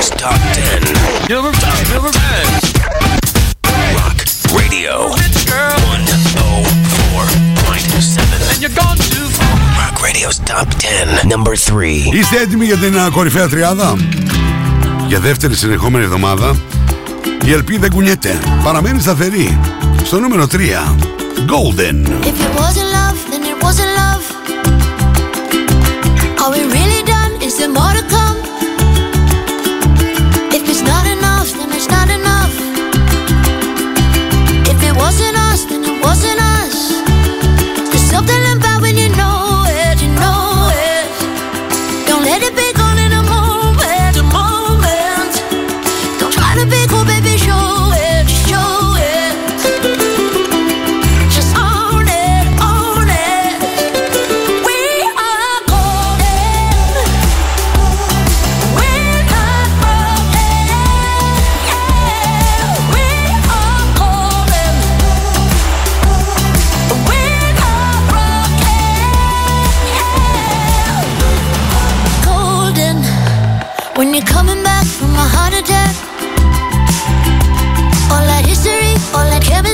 Radio's 0.01 0.17
Top 0.17 0.41
10. 0.57 0.81
Number 1.29 1.53
10. 1.53 1.93
Number 1.93 2.09
10. 2.09 2.25
Rock 4.01 4.19
Radio. 4.57 5.13
104.7. 5.13 5.21
And 8.51 8.59
you're 8.63 8.77
gone 8.83 8.97
too 8.97 9.29
far. 9.37 9.55
Rock 9.81 10.01
Radio's 10.03 10.39
Top 10.39 10.69
10. 10.79 11.29
Number 11.29 11.55
3. 11.55 12.11
Είστε 12.13 12.37
έτοιμοι 12.41 12.65
για 12.65 12.77
την 12.77 12.99
α, 12.99 13.11
κορυφαία 13.11 13.49
τριάδα? 13.49 13.97
Για 15.07 15.21
δεύτερη 15.21 15.55
συνεχόμενη 15.55 16.05
εβδομάδα 16.05 16.57
η 17.45 17.53
ελπίδα 17.53 17.81
δεν 17.81 17.91
κουνιέται. 17.91 18.39
Παραμένει 18.65 19.01
σταθερή. 19.01 19.61
Στο 20.05 20.21
νούμερο 20.21 20.47
3. 20.53 20.57
Golden. 21.47 22.07
If 22.07 22.41
it 22.47 22.53
wasn't 22.61 22.91
love, 22.99 23.19
then 23.31 23.43
it 23.53 23.57
wasn't 23.65 23.93
love. 24.03 24.23
Are 26.43 26.51
we 26.57 26.63
really 26.77 27.03
done? 27.15 27.33
Is 27.47 27.55
there 27.59 27.73
more 27.79 27.95
to 27.99 28.05
come? 28.15 28.50
Not 30.91 31.07
enough, 31.07 31.49
then 31.59 31.71
it's 31.73 31.89
not 31.89 32.09
enough. 32.11 32.55
If 34.73 34.79
it 34.83 34.95
wasn't 34.97 35.37
us, 35.49 35.70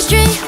street 0.07 0.45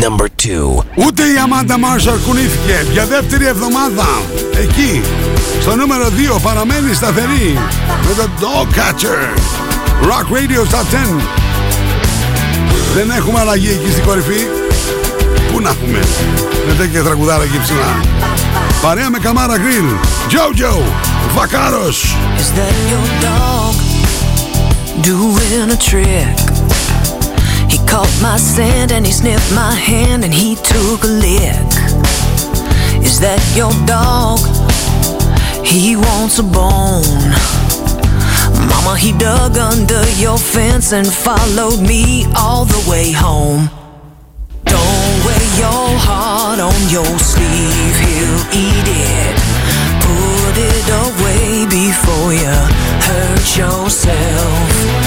Number 0.00 0.26
2. 0.42 0.84
Ούτε 0.94 1.22
η 1.22 1.38
Αμάντα 1.42 1.78
Μάρσαλ 1.78 2.18
κουνήθηκε 2.26 2.86
για 2.92 3.06
δεύτερη 3.06 3.46
εβδομάδα. 3.46 4.06
Εκεί, 4.60 5.02
στο 5.60 5.76
νούμερο 5.76 6.06
2 6.36 6.40
παραμένει 6.42 6.94
σταθερή 6.94 7.58
με 8.06 8.14
το 8.16 8.28
Dog 8.40 8.66
Catcher. 8.78 9.38
Rock 10.02 10.26
Radio 10.36 10.60
Top 10.74 11.18
10. 11.18 11.20
Δεν 12.94 13.10
έχουμε 13.10 13.40
αλλαγή 13.40 13.68
εκεί 13.68 13.90
στην 13.90 14.04
κορυφή. 14.04 14.46
Πού 15.52 15.60
να 15.60 15.68
έχουμε 15.70 15.98
με 16.66 16.74
τέτοια 16.78 17.02
τραγουδάρα 17.02 17.42
εκεί 17.42 17.60
ψηλά. 17.62 18.00
Παρέα 18.82 19.10
με 19.10 19.18
Καμάρα 19.18 19.58
Γκριν. 19.58 19.88
Jojo, 20.30 20.82
Βακάρος. 21.34 22.16
Is 22.38 22.58
that 22.58 22.74
your 22.90 23.06
dog 23.26 23.74
doing 25.02 25.70
a 25.70 25.76
trick? 25.90 26.49
Caught 27.90 28.22
my 28.22 28.36
scent 28.36 28.92
and 28.92 29.04
he 29.04 29.10
sniffed 29.10 29.52
my 29.52 29.74
hand 29.74 30.22
and 30.22 30.32
he 30.32 30.54
took 30.54 31.02
a 31.02 31.08
lick. 31.08 31.70
Is 33.02 33.18
that 33.18 33.42
your 33.58 33.72
dog? 33.84 34.38
He 35.66 35.96
wants 35.96 36.38
a 36.38 36.44
bone. 36.44 37.34
Mama, 38.70 38.96
he 38.96 39.10
dug 39.18 39.58
under 39.58 40.08
your 40.22 40.38
fence 40.38 40.92
and 40.92 41.04
followed 41.12 41.80
me 41.80 42.26
all 42.36 42.64
the 42.64 42.78
way 42.88 43.10
home. 43.10 43.68
Don't 44.64 45.16
wear 45.26 45.44
your 45.58 45.90
heart 45.98 46.60
on 46.60 46.80
your 46.94 47.18
sleeve, 47.18 47.96
he'll 48.06 48.44
eat 48.54 48.86
it. 48.86 49.34
Put 50.06 50.54
it 50.62 50.86
away 51.06 51.66
before 51.66 52.30
you 52.38 52.54
hurt 53.02 53.46
yourself. 53.58 54.99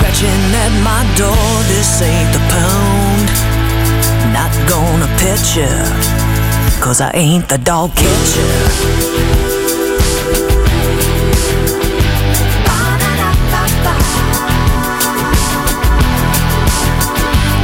Scratching 0.00 0.54
at 0.54 0.72
my 0.82 1.02
door, 1.16 1.52
this 1.68 2.00
ain't 2.00 2.32
the 2.32 2.40
pound. 2.48 3.28
Not 4.32 4.52
gonna 4.68 5.06
pet 5.20 5.42
you, 5.54 5.68
cause 6.82 7.00
I 7.00 7.10
ain't 7.12 7.48
the 7.48 7.58
dog 7.58 7.94
catcher. 7.94 8.50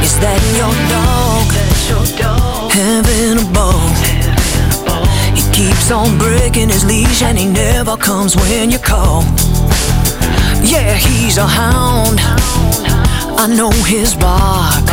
Is 0.03 0.19
that 0.19 0.41
your 0.59 0.73
dog? 0.93 1.47
Having 2.71 3.39
a 3.41 3.53
ball. 3.53 3.89
He 5.33 5.41
keeps 5.51 5.89
on 5.89 6.17
breaking 6.19 6.69
his 6.69 6.85
leash 6.85 7.23
and 7.23 7.37
he 7.37 7.45
never 7.47 7.97
comes 7.97 8.35
when 8.35 8.69
you 8.69 8.77
call. 8.77 9.23
Yeah, 10.63 10.93
he's 10.95 11.37
a 11.37 11.45
hound. 11.45 12.19
I 13.39 13.47
know 13.47 13.71
his 13.85 14.15
bark. 14.15 14.85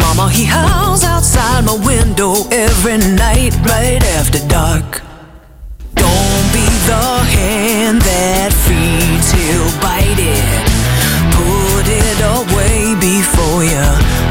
Mama, 0.00 0.30
he 0.30 0.44
howls 0.44 1.04
outside 1.04 1.64
my 1.64 1.76
window 1.86 2.34
every 2.50 2.98
night 2.98 3.54
right 3.64 4.02
after 4.18 4.40
dark. 4.48 5.02
Don't 5.94 6.46
be 6.52 6.66
the 6.90 7.08
hand 7.36 8.02
that 8.02 8.52
feeds, 8.66 9.30
he'll 9.32 9.72
bite 9.80 10.20
it. 10.20 10.44
Put 11.38 11.86
it 11.88 12.18
away 12.36 12.94
before 13.00 13.62
you 13.64 13.86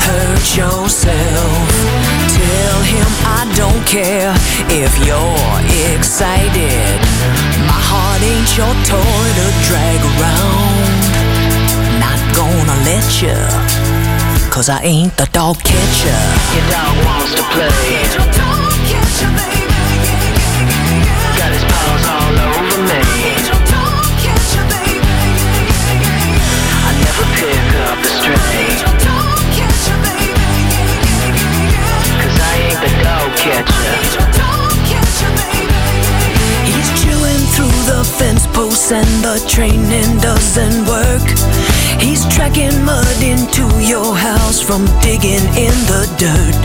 hurt 0.05 0.45
yourself. 0.55 1.65
Tell 2.37 2.79
him 2.93 3.09
I 3.25 3.41
don't 3.55 3.83
care 3.87 4.33
if 4.69 4.91
you're 5.05 5.95
excited. 5.95 6.68
My 8.19 8.25
ain't 8.25 8.57
your 8.57 8.73
toy 8.83 9.27
to 9.39 9.45
drag 9.63 9.99
around. 10.11 10.89
Not 11.99 12.19
gonna 12.35 12.75
let 12.83 13.21
you, 13.21 13.37
cause 14.51 14.67
I 14.67 14.81
ain't 14.83 15.15
the 15.15 15.25
dog 15.31 15.55
catcher. 15.63 16.21
Your 16.53 16.69
dog 16.69 17.05
wants 17.05 17.35
to 17.35 17.43
play. 17.43 18.09
And 38.91 39.23
the 39.23 39.37
training 39.47 40.17
doesn't 40.17 40.85
work. 40.87 41.21
He's 42.01 42.25
tracking 42.33 42.73
mud 42.83 43.21
into 43.21 43.65
your 43.83 44.15
house 44.15 44.61
from 44.61 44.85
digging 45.01 45.45
in 45.53 45.75
the 45.85 46.09
dirt. 46.17 46.57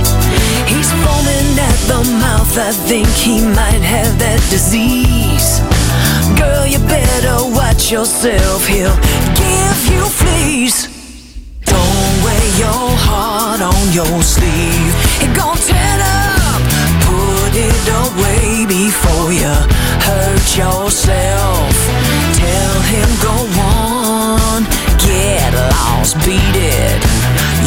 He's 0.65 0.91
foaming 1.05 1.53
at 1.59 1.79
the 1.85 2.01
mouth, 2.25 2.57
I 2.57 2.73
think 2.73 3.09
he 3.09 3.45
might 3.45 3.83
have 3.85 4.19
that 4.21 4.41
disease. 4.49 5.61
Girl, 6.39 6.65
you 6.65 6.79
better 6.89 7.45
watch 7.53 7.93
yourself, 7.93 8.67
he'll 8.67 8.97
give 9.37 9.81
you 9.93 10.05
fleas. 10.09 10.89
Don't 11.67 12.15
wear 12.25 12.47
your 12.57 12.89
heart 13.05 13.61
on 13.61 13.83
your 13.93 14.23
sleeve. 14.23 14.95
He 15.21 15.27
gon' 15.37 15.59
tear 15.59 15.77
it 15.77 16.01
up. 16.01 16.63
Put 17.05 17.53
it 17.53 17.87
away 18.07 18.65
before 18.65 19.33
you 19.33 19.53
hurt 20.09 20.57
yourself. 20.57 21.74
Tell 22.85 22.97
him 22.97 23.11
go 23.23 23.37
on, 23.63 24.63
get 24.99 25.53
lost, 25.73 26.17
beat 26.25 26.57
it. 26.81 27.01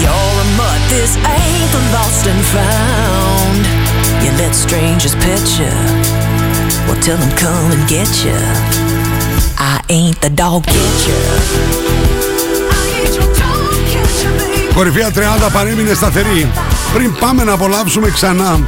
You're 0.01 0.37
a 0.45 0.47
mutt, 0.59 0.81
this 0.93 1.13
ain't 1.37 1.69
the 1.75 1.81
lost 1.95 2.23
and 2.31 2.41
found. 2.53 3.61
You 4.23 4.29
let 4.41 4.53
strangers 4.53 5.15
pet 5.15 5.45
you. 5.59 5.73
Well, 6.85 6.99
tell 7.01 7.17
them 7.17 7.33
come 7.43 7.71
and 7.75 7.83
get 7.87 8.11
you. 8.25 8.37
I 9.57 9.75
ain't 9.89 10.19
the 10.21 10.29
dog 10.29 10.63
catcher. 10.73 11.25
Κορυφαία 14.73 15.11
30 15.11 15.51
παρέμεινε 15.53 15.93
σταθερή. 15.93 16.51
Πριν 16.93 17.13
πάμε 17.19 17.43
να 17.43 17.53
απολαύσουμε 17.53 18.09
ξανά 18.09 18.59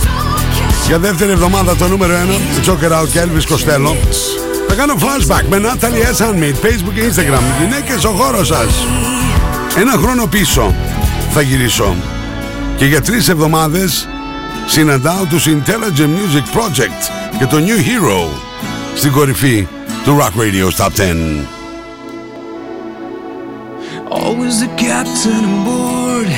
για 0.88 1.00
δεύτερη 1.00 1.32
εβδομάδα 1.32 1.76
το 1.76 1.88
νούμερο 1.88 2.14
1, 2.64 2.70
Joker 2.70 3.02
Out 3.02 3.08
και 3.12 3.20
Elvis 3.22 3.54
Costello. 3.54 4.49
Θα 4.72 4.76
κάνω 4.76 4.94
flashback 5.00 5.44
με 5.50 5.62
Natalie 5.64 6.16
S. 6.16 6.26
Handmade, 6.26 6.66
Facebook 6.66 6.94
και 6.94 7.02
Instagram. 7.02 7.42
Γυναίκες 7.62 8.04
ο 8.04 8.10
χώρος 8.10 8.48
σας. 8.48 8.86
Ένα 9.78 9.92
χρόνο 9.92 10.28
πίσω 10.28 10.76
θα 11.34 11.42
γυρίσω. 11.42 11.96
Και 12.78 12.86
για 12.86 13.02
τρεις 13.02 13.30
εβδομάδες 13.30 14.08
συναντάω 14.66 15.26
τους 15.26 15.46
Intelligent 15.48 16.10
Music 16.20 16.58
Project 16.58 17.38
και 17.38 17.46
το 17.46 17.58
New 17.58 17.78
Hero 17.78 18.40
στην 18.96 19.12
κορυφή 19.12 19.68
του 20.04 20.18
Rock 20.20 20.42
Radio 20.42 20.86
Top 20.86 20.92
10. 20.96 21.48
Always 24.12 24.56
the 24.66 24.72
captain 24.88 25.42
on 25.52 25.58
board, 25.70 26.30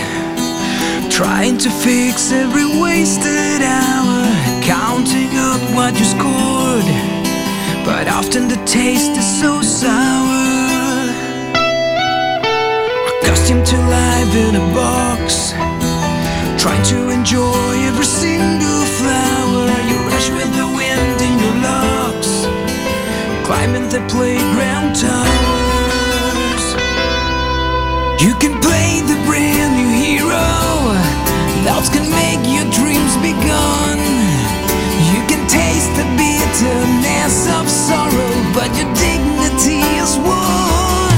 trying 1.19 1.57
to 1.65 1.69
fix 1.85 2.15
every 2.43 2.67
wasted 2.83 3.61
hour, 3.77 4.17
counting 4.73 5.31
up 5.49 5.61
what 5.75 5.91
you 5.99 6.07
scored. 6.15 7.20
But 7.83 8.07
often 8.07 8.47
the 8.47 8.61
taste 8.65 9.17
is 9.17 9.39
so 9.41 9.61
sour. 9.61 11.09
Accustomed 13.11 13.65
to 13.65 13.77
life 13.77 14.35
in 14.35 14.55
a 14.55 14.65
box, 14.73 15.53
trying 16.61 16.83
to 16.93 17.09
enjoy 17.09 17.73
every 17.89 18.05
single 18.05 18.85
flower. 18.99 19.65
You 19.89 19.97
rush 20.11 20.29
with 20.29 20.51
the 20.55 20.67
wind 20.77 21.17
in 21.27 21.33
your 21.43 21.55
locks, 21.69 22.45
climbing 23.45 23.89
the 23.89 24.01
playground 24.13 24.95
towers. 24.95 26.65
You 28.23 28.33
can 28.35 28.53
play 28.61 29.01
the 29.11 29.17
brand 29.25 29.71
new 29.79 29.91
hero. 30.05 30.47
Thoughts 31.65 31.89
can 31.89 32.05
make 32.09 32.41
your 32.45 32.67
dreams 32.71 33.17
be 33.17 33.33
gone. 33.47 34.00
Taste 35.51 35.91
the 35.99 36.07
bitterness 36.15 37.51
of 37.51 37.67
sorrow, 37.67 38.31
but 38.55 38.71
your 38.79 38.87
dignity 38.95 39.83
is 39.99 40.15
won. 40.15 41.17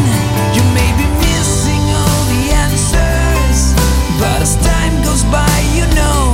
You 0.58 0.64
may 0.74 0.90
be 0.98 1.06
missing 1.22 1.84
all 1.94 2.22
the 2.34 2.44
answers, 2.66 3.78
but 4.18 4.42
as 4.42 4.56
time 4.66 4.96
goes 5.06 5.24
by, 5.30 5.54
you 5.78 5.86
know 5.94 6.34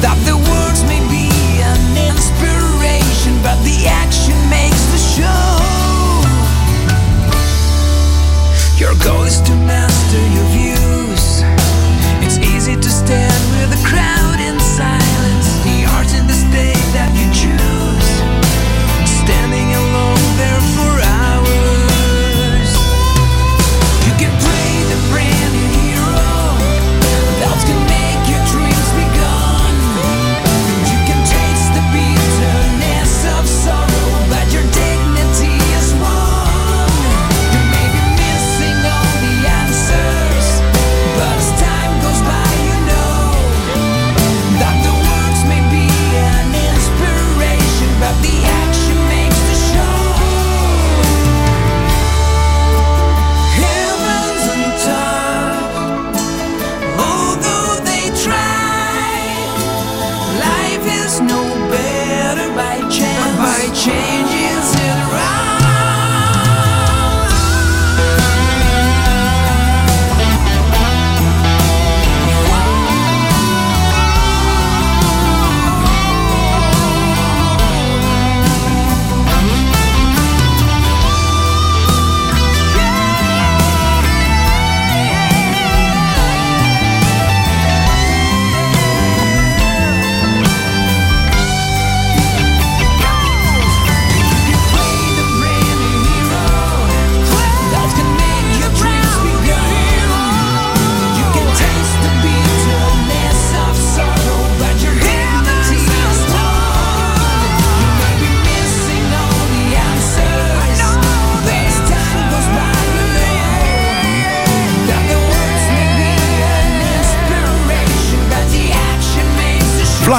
that 0.00 0.16
the 0.24 0.36
words 0.48 0.80
may 0.88 1.02
be 1.12 1.28
an 1.60 2.08
inspiration, 2.08 3.36
but 3.44 3.60
the 3.68 3.86
action 3.86 4.38
makes 4.48 4.82
the 4.96 5.00
show. 5.12 5.44
Your 8.80 8.94
goal 9.04 9.24
is 9.24 9.42
to 9.42 9.54
master 9.56 10.22
your 10.32 10.48
view. 10.56 10.81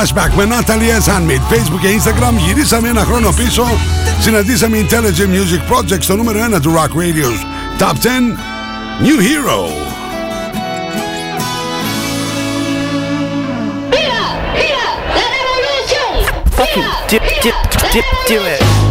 Flashback 0.04 0.34
με 0.36 0.44
Natalie 0.44 1.02
S. 1.02 1.12
Handmade 1.12 1.54
Facebook 1.54 1.80
και 1.82 1.88
Instagram 1.98 2.34
Γυρίσαμε 2.46 2.90
ένα 2.90 3.04
χρόνο 3.04 3.32
πίσω 3.32 3.64
Συναντήσαμε 4.20 4.88
Intelligent 4.90 5.30
Music 5.30 5.74
Project 5.74 6.02
στο 6.02 6.16
νούμερο 6.16 6.40
1 6.58 6.62
του 6.62 6.74
Rock 6.74 6.98
Radio's 6.98 7.42
Top 7.82 7.94
10 7.94 8.08
New 9.06 9.20
Hero 9.20 9.84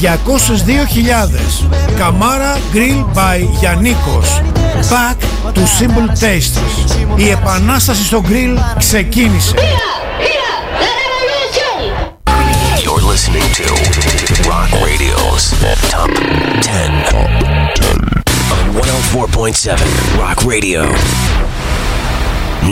202.000 0.00 1.68
Καμάρα 1.98 2.56
Grill 2.72 3.16
by 3.16 3.46
Γιαννίκος 3.58 4.40
Back 4.90 5.16
to 5.54 5.60
Simple 5.60 6.08
Tastes. 6.20 7.16
Η 7.16 7.28
επανάσταση 7.28 8.04
στο 8.04 8.22
grill 8.28 8.58
ξεκίνησε. 8.78 9.54
You're 12.84 13.04
listening 13.12 13.48
to 13.58 13.66
Rock 14.50 14.70
Radio's 14.86 15.44
Top 15.92 16.10
10 16.60 17.14
on 17.20 17.30
104.7 18.74 19.78
Rock 20.18 20.38
Radio. 20.52 20.82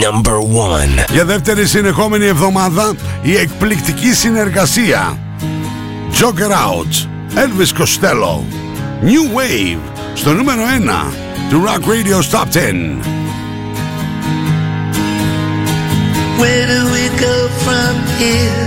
Number 0.04 0.38
1. 1.08 1.12
Για 1.12 1.24
δεύτερη 1.24 1.66
συνεχόμενη 1.66 2.24
εβδομάδα 2.24 2.94
η 3.22 3.36
εκπληκτική 3.36 4.14
συνεργασία. 4.14 5.18
Joker 6.20 6.50
Out 6.50 7.11
Elvis 7.35 7.71
Costello 7.79 8.43
New 9.01 9.25
Wave 9.37 9.83
στο 10.13 10.33
νούμερο 10.33 10.61
1 10.61 11.13
του 11.49 11.63
Rock 11.65 11.83
Radio's 11.91 12.29
Top 12.31 12.49
10 12.51 13.17
Where 16.39 16.67
do 16.73 16.81
we 16.95 17.05
go 17.27 17.35
from 17.65 17.93
here 18.21 18.63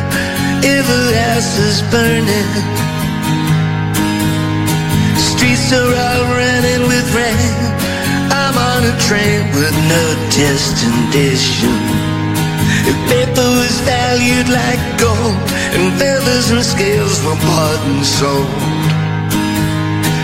if 0.74 0.84
the 0.92 1.04
house 1.22 1.54
is 1.68 1.78
burning? 1.92 2.50
Streets 5.30 5.72
are 5.78 5.92
all 6.06 6.24
running 6.40 6.82
with 6.92 7.06
rain. 7.20 7.54
I'm 8.42 8.56
on 8.70 8.80
a 8.92 8.94
train 9.06 9.40
with 9.58 9.76
no 9.94 10.04
destination. 10.42 11.78
If 12.90 12.96
paper 13.12 13.48
was 13.60 13.74
valued 13.92 14.48
like 14.48 14.82
gold 14.98 15.38
and 15.75 15.91
feathers 15.99 16.51
and 16.51 16.63
scales 16.63 17.19
were 17.25 17.35
bought 17.43 17.81
and 17.91 18.05
sold, 18.05 18.47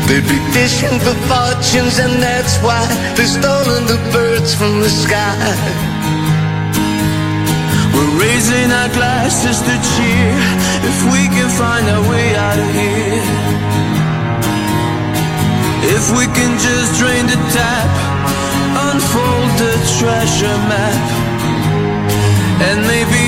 they'd 0.08 0.24
be 0.24 0.39
fishing 0.56 0.95
for 1.04 1.16
fortunes, 1.28 1.99
and 1.99 2.24
that's 2.24 2.56
why 2.64 2.80
they've 3.16 3.28
stolen 3.28 3.84
the 3.91 3.99
birds 4.16 4.56
from 4.56 4.80
the 4.80 4.89
sky. 4.89 5.36
We're 7.93 8.16
raising 8.16 8.72
our 8.72 8.89
glasses 8.95 9.60
to 9.68 9.76
cheer 9.91 10.32
if 10.88 10.97
we 11.12 11.28
can 11.36 11.49
find 11.60 11.84
our 11.93 12.04
way 12.10 12.28
out 12.47 12.58
of 12.58 12.70
here. 12.72 13.24
If 15.95 16.04
we 16.16 16.26
can 16.38 16.52
just 16.64 16.95
drain 16.99 17.26
the 17.28 17.39
tap, 17.52 17.91
unfold 18.88 19.52
the 19.60 19.76
treasure 19.99 20.60
map, 20.72 21.02
and 22.68 22.78
maybe 22.88 23.21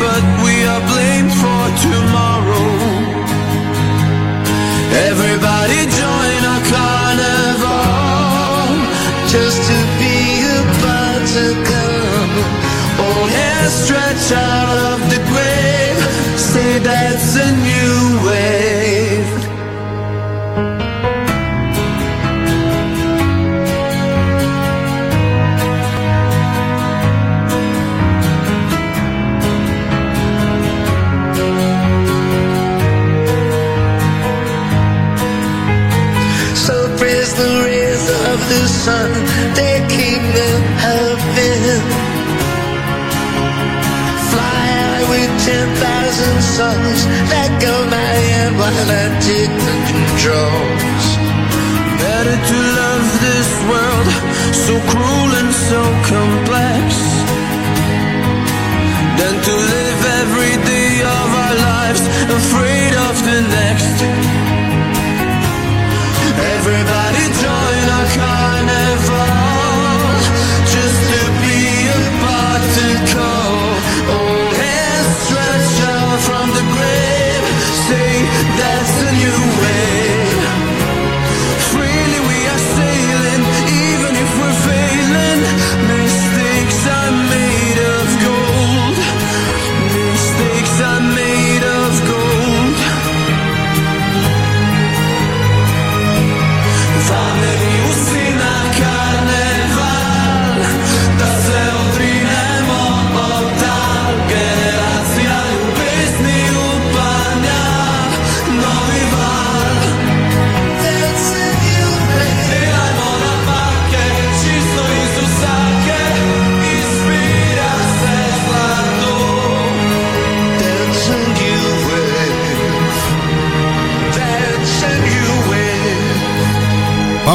but 0.00 0.24
we 0.44 0.54
are 0.72 0.82
blamed 0.92 1.32
for 1.42 1.62
tomorrow. 1.86 2.72
Everybody 5.08 5.80
join 6.00 6.40
our 6.52 6.62
carnival 6.72 7.68
just 9.28 9.60
to 9.68 9.78
be 10.00 10.18
about 10.56 11.20
to 11.36 11.46
come. 11.70 12.34
All 13.04 13.26
hands 13.38 13.74
stretch 13.84 14.26
out 14.32 14.70
of 14.90 14.98
the 15.12 15.20
grave. 15.30 16.00
Say 16.50 16.70
that's 16.78 17.36
a 17.36 17.48
new 17.68 17.99
sun, 38.84 39.12
they 39.58 39.76
keep 39.92 40.22
me 40.36 40.48
helping. 40.80 41.84
Fly 44.32 44.62
high 44.80 45.04
with 45.12 45.32
ten 45.44 45.68
thousand 45.84 46.38
songs, 46.56 47.00
let 47.28 47.50
go 47.60 47.74
my 47.92 48.12
hand 48.28 48.52
while 48.60 48.90
I 49.02 49.06
take 49.28 49.54
the 49.68 49.76
controls. 49.92 51.04
Better 52.00 52.36
to 52.50 52.58
love 52.80 53.06
this 53.28 53.50
world, 53.68 54.08
so 54.64 54.72
cruel 54.90 55.30
and 55.40 55.52
so 55.68 55.80
complex, 56.12 56.86
than 59.18 59.34
to 59.46 59.54
live 59.74 60.00
every 60.22 60.54
day 60.72 60.92
of 61.18 61.28
our 61.44 61.56
lives 61.68 62.02
afraid 62.40 62.92
of 63.08 63.14
the 63.28 63.38
next. 63.58 63.96
Everybody 66.56 67.19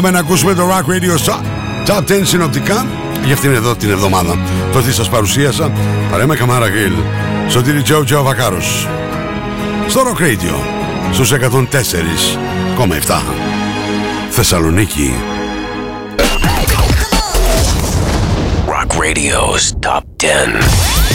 Πάμε 0.05 0.17
να 0.17 0.23
ακούσουμε 0.23 0.53
το 0.53 0.67
Rock 0.69 0.83
Radio 0.91 1.17
Top- 1.29 1.43
Top 1.87 2.01
10 2.07 2.25
συνοπτικά. 2.25 2.85
Για 3.25 3.33
αυτήν 3.33 3.53
εδώ 3.53 3.75
την 3.75 3.89
εβδομάδα. 3.89 4.37
Το 4.73 4.81
τι 4.81 4.93
σας 4.93 5.09
παρουσίασα. 5.09 5.71
Παρέμε 6.11 6.35
Καμάρα 6.35 6.69
Γκριλ 6.69 6.93
Σωτήρι 7.47 7.81
Τζο 7.81 8.03
Τζο 8.03 8.23
Βακάρος. 8.23 8.87
Στο 9.87 10.01
Rock 10.01 10.21
Radio. 10.21 10.53
Στους 11.11 11.31
104,7 11.31 13.21
Θεσσαλονίκη. 14.29 15.13
Rock 18.67 18.91
Radio's 18.97 19.71
Top 19.87 20.03
10. 20.17 21.14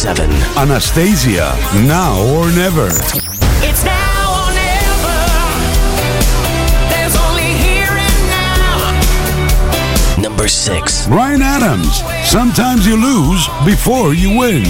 7. 0.00 0.30
Anastasia, 0.56 1.52
Now 1.84 2.16
or 2.32 2.48
Never. 2.56 2.88
It's 3.60 3.84
now 3.84 4.32
or 4.32 4.48
never. 4.56 5.20
There's 6.88 7.14
only 7.28 7.52
here 7.60 7.84
and 7.84 8.20
now. 8.32 8.96
Number 10.22 10.48
6. 10.48 11.06
Brian 11.06 11.42
Adams, 11.42 12.02
Sometimes 12.24 12.86
You 12.86 12.96
Lose 12.96 13.46
Before 13.66 14.14
You 14.14 14.38
Win. 14.38 14.64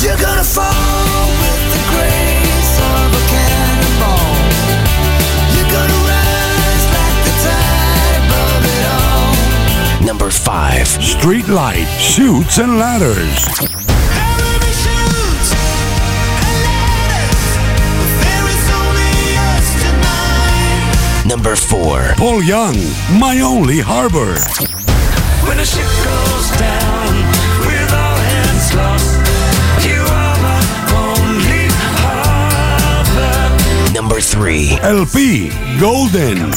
You're 0.00 0.16
gonna 0.16 0.42
fall 0.42 1.28
with 1.44 1.60
the 1.76 1.82
grace 1.92 2.80
of 2.80 3.12
a 3.12 3.22
cannonball. 3.28 4.40
You're 5.52 5.68
gonna 5.68 6.00
rise 6.08 6.86
like 6.96 7.18
the 7.28 7.34
tide 7.44 8.16
above 8.24 8.64
it 8.72 8.84
all. 8.96 10.06
Number 10.06 10.30
5. 10.30 10.88
Streetlight, 10.96 11.86
Shoots 12.00 12.56
and 12.56 12.78
Ladders. 12.78 13.89
Number 21.30 21.54
4. 21.54 22.14
Paul 22.16 22.42
Young, 22.42 22.74
My 23.20 23.38
Only 23.40 23.78
Harbor. 23.78 24.34
When 25.46 25.58
the 25.58 25.64
ship 25.64 25.86
goes 26.02 26.50
down 26.58 27.14
with 27.70 27.92
all 27.94 28.18
hands 28.18 28.74
lost, 28.74 29.14
you 29.86 30.02
are 30.10 30.36
my 30.42 30.58
only 30.90 31.70
harbor. 31.94 33.38
Number 33.94 34.20
3. 34.20 34.80
LP, 34.82 35.50
Golden. 35.78 36.50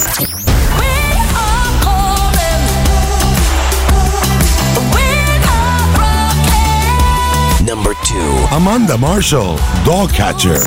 Number 7.63 7.93
2. 7.93 8.17
Amanda 8.57 8.97
Marshall, 8.97 9.57
Dog 9.86 10.09
Catcher. 10.09 10.65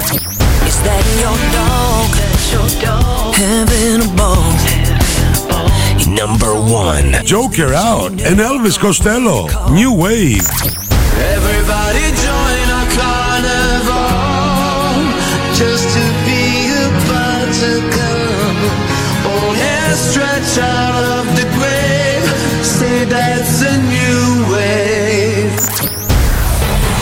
Is 0.62 0.78
that 0.86 1.02
your 1.18 1.34
dog? 1.50 2.07
That's 2.14 2.52
your 2.52 2.68
dog. 2.80 3.25
Having 3.37 4.01
a 4.01 4.09
ball. 4.16 4.49
Number 6.09 6.55
1. 6.55 7.26
Joker 7.26 7.74
Out 7.74 8.12
and 8.12 8.41
Elvis 8.41 8.78
Costello, 8.78 9.49
New 9.70 9.93
Wave. 9.93 10.49
Everybody 11.18 12.01
join 12.16 12.70
our 12.72 12.89
carnival 12.97 13.93
just 15.53 15.84
to 15.95 16.01
be 16.24 16.72
about 16.80 17.53
to 17.61 17.84
come. 17.93 18.59
All 19.30 19.53
hands 19.53 20.01
stretch 20.01 20.57
out 20.59 21.15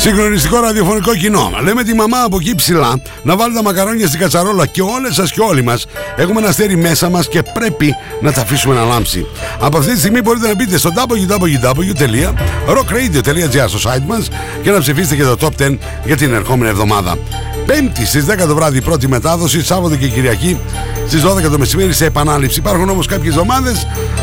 Συγχρονιστικό 0.00 0.60
ραδιοφωνικό 0.60 1.14
κοινό. 1.14 1.50
Λέμε 1.62 1.82
τη 1.82 1.94
μαμά 1.94 2.22
από 2.22 2.36
εκεί 2.40 2.54
ψηλά 2.54 3.00
να 3.22 3.36
βάλει 3.36 3.54
τα 3.54 3.62
μακαρόνια 3.62 4.06
στην 4.06 4.20
κατσαρόλα 4.20 4.66
και 4.66 4.82
όλες 4.82 5.14
σας 5.14 5.32
και 5.32 5.40
όλοι 5.40 5.62
μας 5.62 5.86
έχουμε 6.16 6.40
ένα 6.40 6.48
αστέρι 6.48 6.76
μέσα 6.76 7.10
μας 7.10 7.28
και 7.28 7.42
πρέπει 7.42 7.94
να 8.20 8.32
τα 8.32 8.40
αφήσουμε 8.40 8.74
να 8.74 8.84
λάμψει. 8.84 9.26
Από 9.58 9.78
αυτή 9.78 9.92
τη 9.92 9.98
στιγμή 9.98 10.20
μπορείτε 10.20 10.48
να 10.48 10.54
μπείτε 10.54 10.78
στο 10.78 10.90
www.rockradio.gr 10.96 13.68
στο 13.68 13.90
site 13.90 14.02
μας 14.06 14.28
και 14.62 14.70
να 14.70 14.78
ψηφίσετε 14.78 15.16
και 15.16 15.22
το 15.22 15.36
top 15.40 15.50
10 15.62 15.76
για 16.04 16.16
την 16.16 16.34
ερχόμενη 16.34 16.70
εβδομάδα. 16.70 17.18
Πέμπτη 17.66 18.06
στις 18.06 18.24
10 18.24 18.46
το 18.46 18.54
βράδυ 18.54 18.78
η 18.78 18.82
πρώτη 18.82 19.08
μετάδοση, 19.08 19.64
Σάββατο 19.64 19.96
και 19.96 20.08
Κυριακή 20.08 20.58
στις 21.06 21.22
12 21.22 21.50
το 21.50 21.58
μεσημέρι 21.58 21.92
σε 21.92 22.04
επανάληψη. 22.04 22.58
Υπάρχουν 22.58 22.88
όμως 22.88 23.06
κάποιες 23.06 23.32
εβδομάδε 23.32 23.72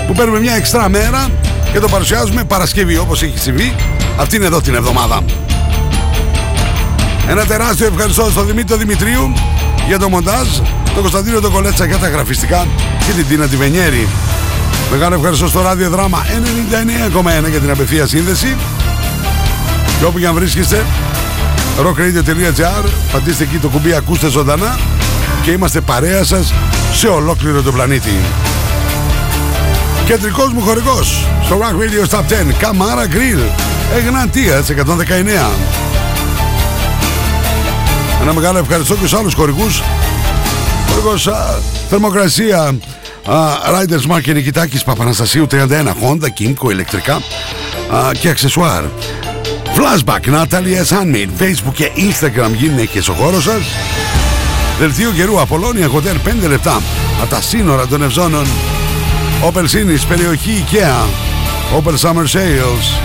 που 0.07 0.13
παίρνουμε 0.13 0.39
μια 0.39 0.53
εξτρά 0.53 0.89
μέρα 0.89 1.29
και 1.75 1.81
το 1.81 1.87
παρουσιάζουμε 1.87 2.43
Παρασκευή 2.43 2.97
όπως 2.97 3.23
έχει 3.23 3.39
συμβεί 3.39 3.75
αυτήν 4.17 4.43
εδώ 4.43 4.61
την 4.61 4.75
εβδομάδα. 4.75 5.23
Ένα 7.29 7.45
τεράστιο 7.45 7.87
ευχαριστώ 7.87 8.29
στον 8.31 8.45
Δημήτρη 8.45 8.77
Δημητρίου 8.77 9.33
για 9.87 9.99
το 9.99 10.09
μοντάζ, 10.09 10.47
τον 10.93 11.01
Κωνσταντίνο 11.01 11.39
τον 11.39 11.51
Κολέτσα 11.51 11.85
για 11.85 11.97
τα 11.97 12.09
γραφιστικά 12.09 12.67
και 13.05 13.11
την 13.11 13.27
Τίνα 13.27 13.47
Τιβενιέρη. 13.47 14.07
Μεγάλο 14.91 15.15
ευχαριστώ 15.15 15.47
στο 15.47 15.61
ράδιο 15.61 15.89
δράμα 15.89 16.25
99,1 17.45 17.49
για 17.49 17.59
την 17.59 17.69
απευθεία 17.69 18.07
σύνδεση. 18.07 18.55
Και 19.99 20.05
όπου 20.05 20.19
και 20.19 20.27
αν 20.27 20.33
βρίσκεστε, 20.33 20.85
rockradio.gr, 21.79 22.89
πατήστε 23.11 23.43
εκεί 23.43 23.57
το 23.57 23.67
κουμπί 23.67 23.93
ακούστε 23.93 24.29
ζωντανά 24.29 24.79
και 25.43 25.51
είμαστε 25.51 25.81
παρέα 25.81 26.23
σας 26.23 26.53
σε 26.93 27.07
ολόκληρο 27.07 27.61
το 27.61 27.71
πλανήτη. 27.71 28.13
Κεντρικός 30.05 30.53
μου 30.53 30.61
χορηγός 30.61 31.27
στο 31.43 31.59
Rock 31.61 31.73
Radio 31.73 32.09
Stop 32.09 32.19
10, 32.19 32.53
Καμάρα 32.59 33.05
Grill, 33.05 33.39
Εγνατίας 33.97 34.69
119. 34.69 35.51
Ένα 38.21 38.33
μεγάλο 38.33 38.57
ευχαριστώ 38.57 38.93
και 38.93 38.99
στους 38.99 39.13
άλλους 39.19 39.33
χορηγούς. 39.33 39.81
Χορηγός 40.89 41.27
α, 41.27 41.59
Θερμοκρασία 41.89 42.59
α, 43.25 43.35
Riders 43.73 44.15
Mark 44.15 44.21
και 44.21 44.33
Νικητάκης 44.33 44.83
Παπαναστασίου 44.83 45.47
31 45.51 45.55
Honda, 46.01 46.27
Kimco, 46.39 46.69
ηλεκτρικά 46.71 47.13
α, 47.93 48.11
και 48.19 48.29
αξεσουάρ. 48.29 48.83
Flashback, 49.75 50.33
Natalia 50.33 50.83
Handmade 50.89 51.41
Facebook 51.41 51.73
και 51.73 51.91
Instagram 51.95 52.51
γυναίκες 52.53 53.03
στο 53.03 53.13
χώρος 53.13 53.43
σας. 53.43 53.61
Δελτίο 54.79 55.11
καιρού 55.11 55.41
Απολώνια 55.41 55.89
Hotel 55.89 56.45
5 56.45 56.47
λεπτά. 56.47 56.81
Από 57.21 57.29
τα 57.29 57.41
σύνορα 57.41 57.87
των 57.87 58.03
Ευζώνων 58.03 58.45
Opel 59.51 59.63
Sinis, 59.63 60.07
περιοχή 60.07 60.65
IKEA 60.67 61.07
Opel 61.77 61.95
Summer 61.99 62.25
Sales 62.33 62.99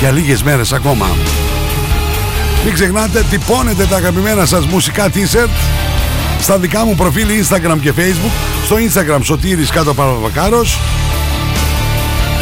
για 0.00 0.10
λίγες 0.10 0.42
μέρες 0.42 0.72
ακόμα 0.72 1.06
μην 2.64 2.74
ξεχνάτε, 2.74 3.24
τυπώνετε 3.30 3.84
τα 3.84 3.96
αγαπημένα 3.96 4.46
σας 4.46 4.66
μουσικά 4.66 5.08
t-shirt 5.14 5.48
στα 6.40 6.58
δικά 6.58 6.84
μου 6.84 6.94
προφίλ 6.94 7.28
Instagram 7.28 7.76
και 7.80 7.92
Facebook. 7.96 8.32
Στο 8.64 8.76
Instagram 8.76 9.20
Σωτήρης 9.22 9.70
κάτω 9.70 9.94
Παπαβακάρος. 9.94 10.78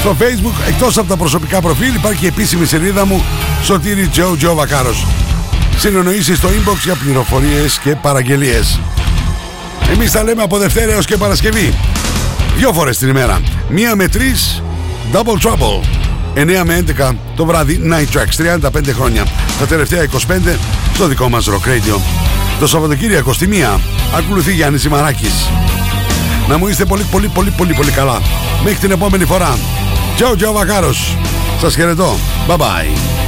Στο 0.01 0.17
Facebook, 0.21 0.69
εκτός 0.69 0.99
από 0.99 1.09
τα 1.09 1.17
προσωπικά 1.17 1.61
προφίλ, 1.61 1.95
υπάρχει 1.95 2.25
η 2.25 2.27
επίσημη 2.27 2.67
σελίδα 2.67 3.07
μου 3.07 3.25
Σωτήρης 3.63 4.11
Τζο 4.11 4.37
Τζο 4.37 4.55
Βακάρος. 4.55 5.07
Συνεννοήσεις 5.77 6.39
στο 6.39 6.49
inbox 6.49 6.77
για 6.85 6.95
πληροφορίες 6.95 7.79
και 7.79 7.95
παραγγελίες. 7.95 8.81
Εμείς 9.93 10.13
τα 10.13 10.23
λέμε 10.23 10.43
από 10.43 10.59
Δευτέρα 10.59 10.93
έως 10.93 11.07
και 11.07 11.17
Παρασκευή. 11.17 11.75
Δύο 12.59 12.73
φορές 12.73 12.99
την 12.99 13.09
ημέρα. 13.09 13.41
Μία 13.69 13.97
με 13.97 14.09
τρεις, 14.09 14.63
double 15.13 15.49
trouble. 15.49 15.85
9 16.35 16.65
με 16.65 16.75
11 16.75 17.17
το 17.37 17.45
βράδυ 17.45 17.81
Night 17.85 18.17
Tracks. 18.17 18.59
35 18.71 18.93
χρόνια. 18.93 19.27
Τα 19.59 19.67
τελευταία 19.67 20.03
25 20.03 20.59
στο 20.95 21.07
δικό 21.07 21.29
μας 21.29 21.49
Rock 21.49 21.69
Radio. 21.69 22.01
Το 22.61 22.67
Σαββατοκύριακο 22.67 23.33
στη 23.33 23.47
μία 23.47 23.81
ακολουθεί 24.17 24.53
Γιάννης 24.53 24.81
Σιμαράκης 24.81 25.49
να 26.49 26.59
μου 26.59 26.67
είστε 26.67 26.85
πολύ 26.85 27.05
πολύ 27.11 27.29
πολύ 27.29 27.51
πολύ 27.51 27.75
πολύ 27.75 27.91
καλά. 27.91 28.23
Μέχρι 28.63 28.79
την 28.79 28.91
επόμενη 28.91 29.25
φορά. 29.25 29.59
Ciao 30.19 30.33
ciao 30.33 30.53
Βακάρος. 30.53 31.17
Σας 31.61 31.75
χαιρετώ. 31.75 32.17
Bye 32.49 32.57
bye 32.57 33.28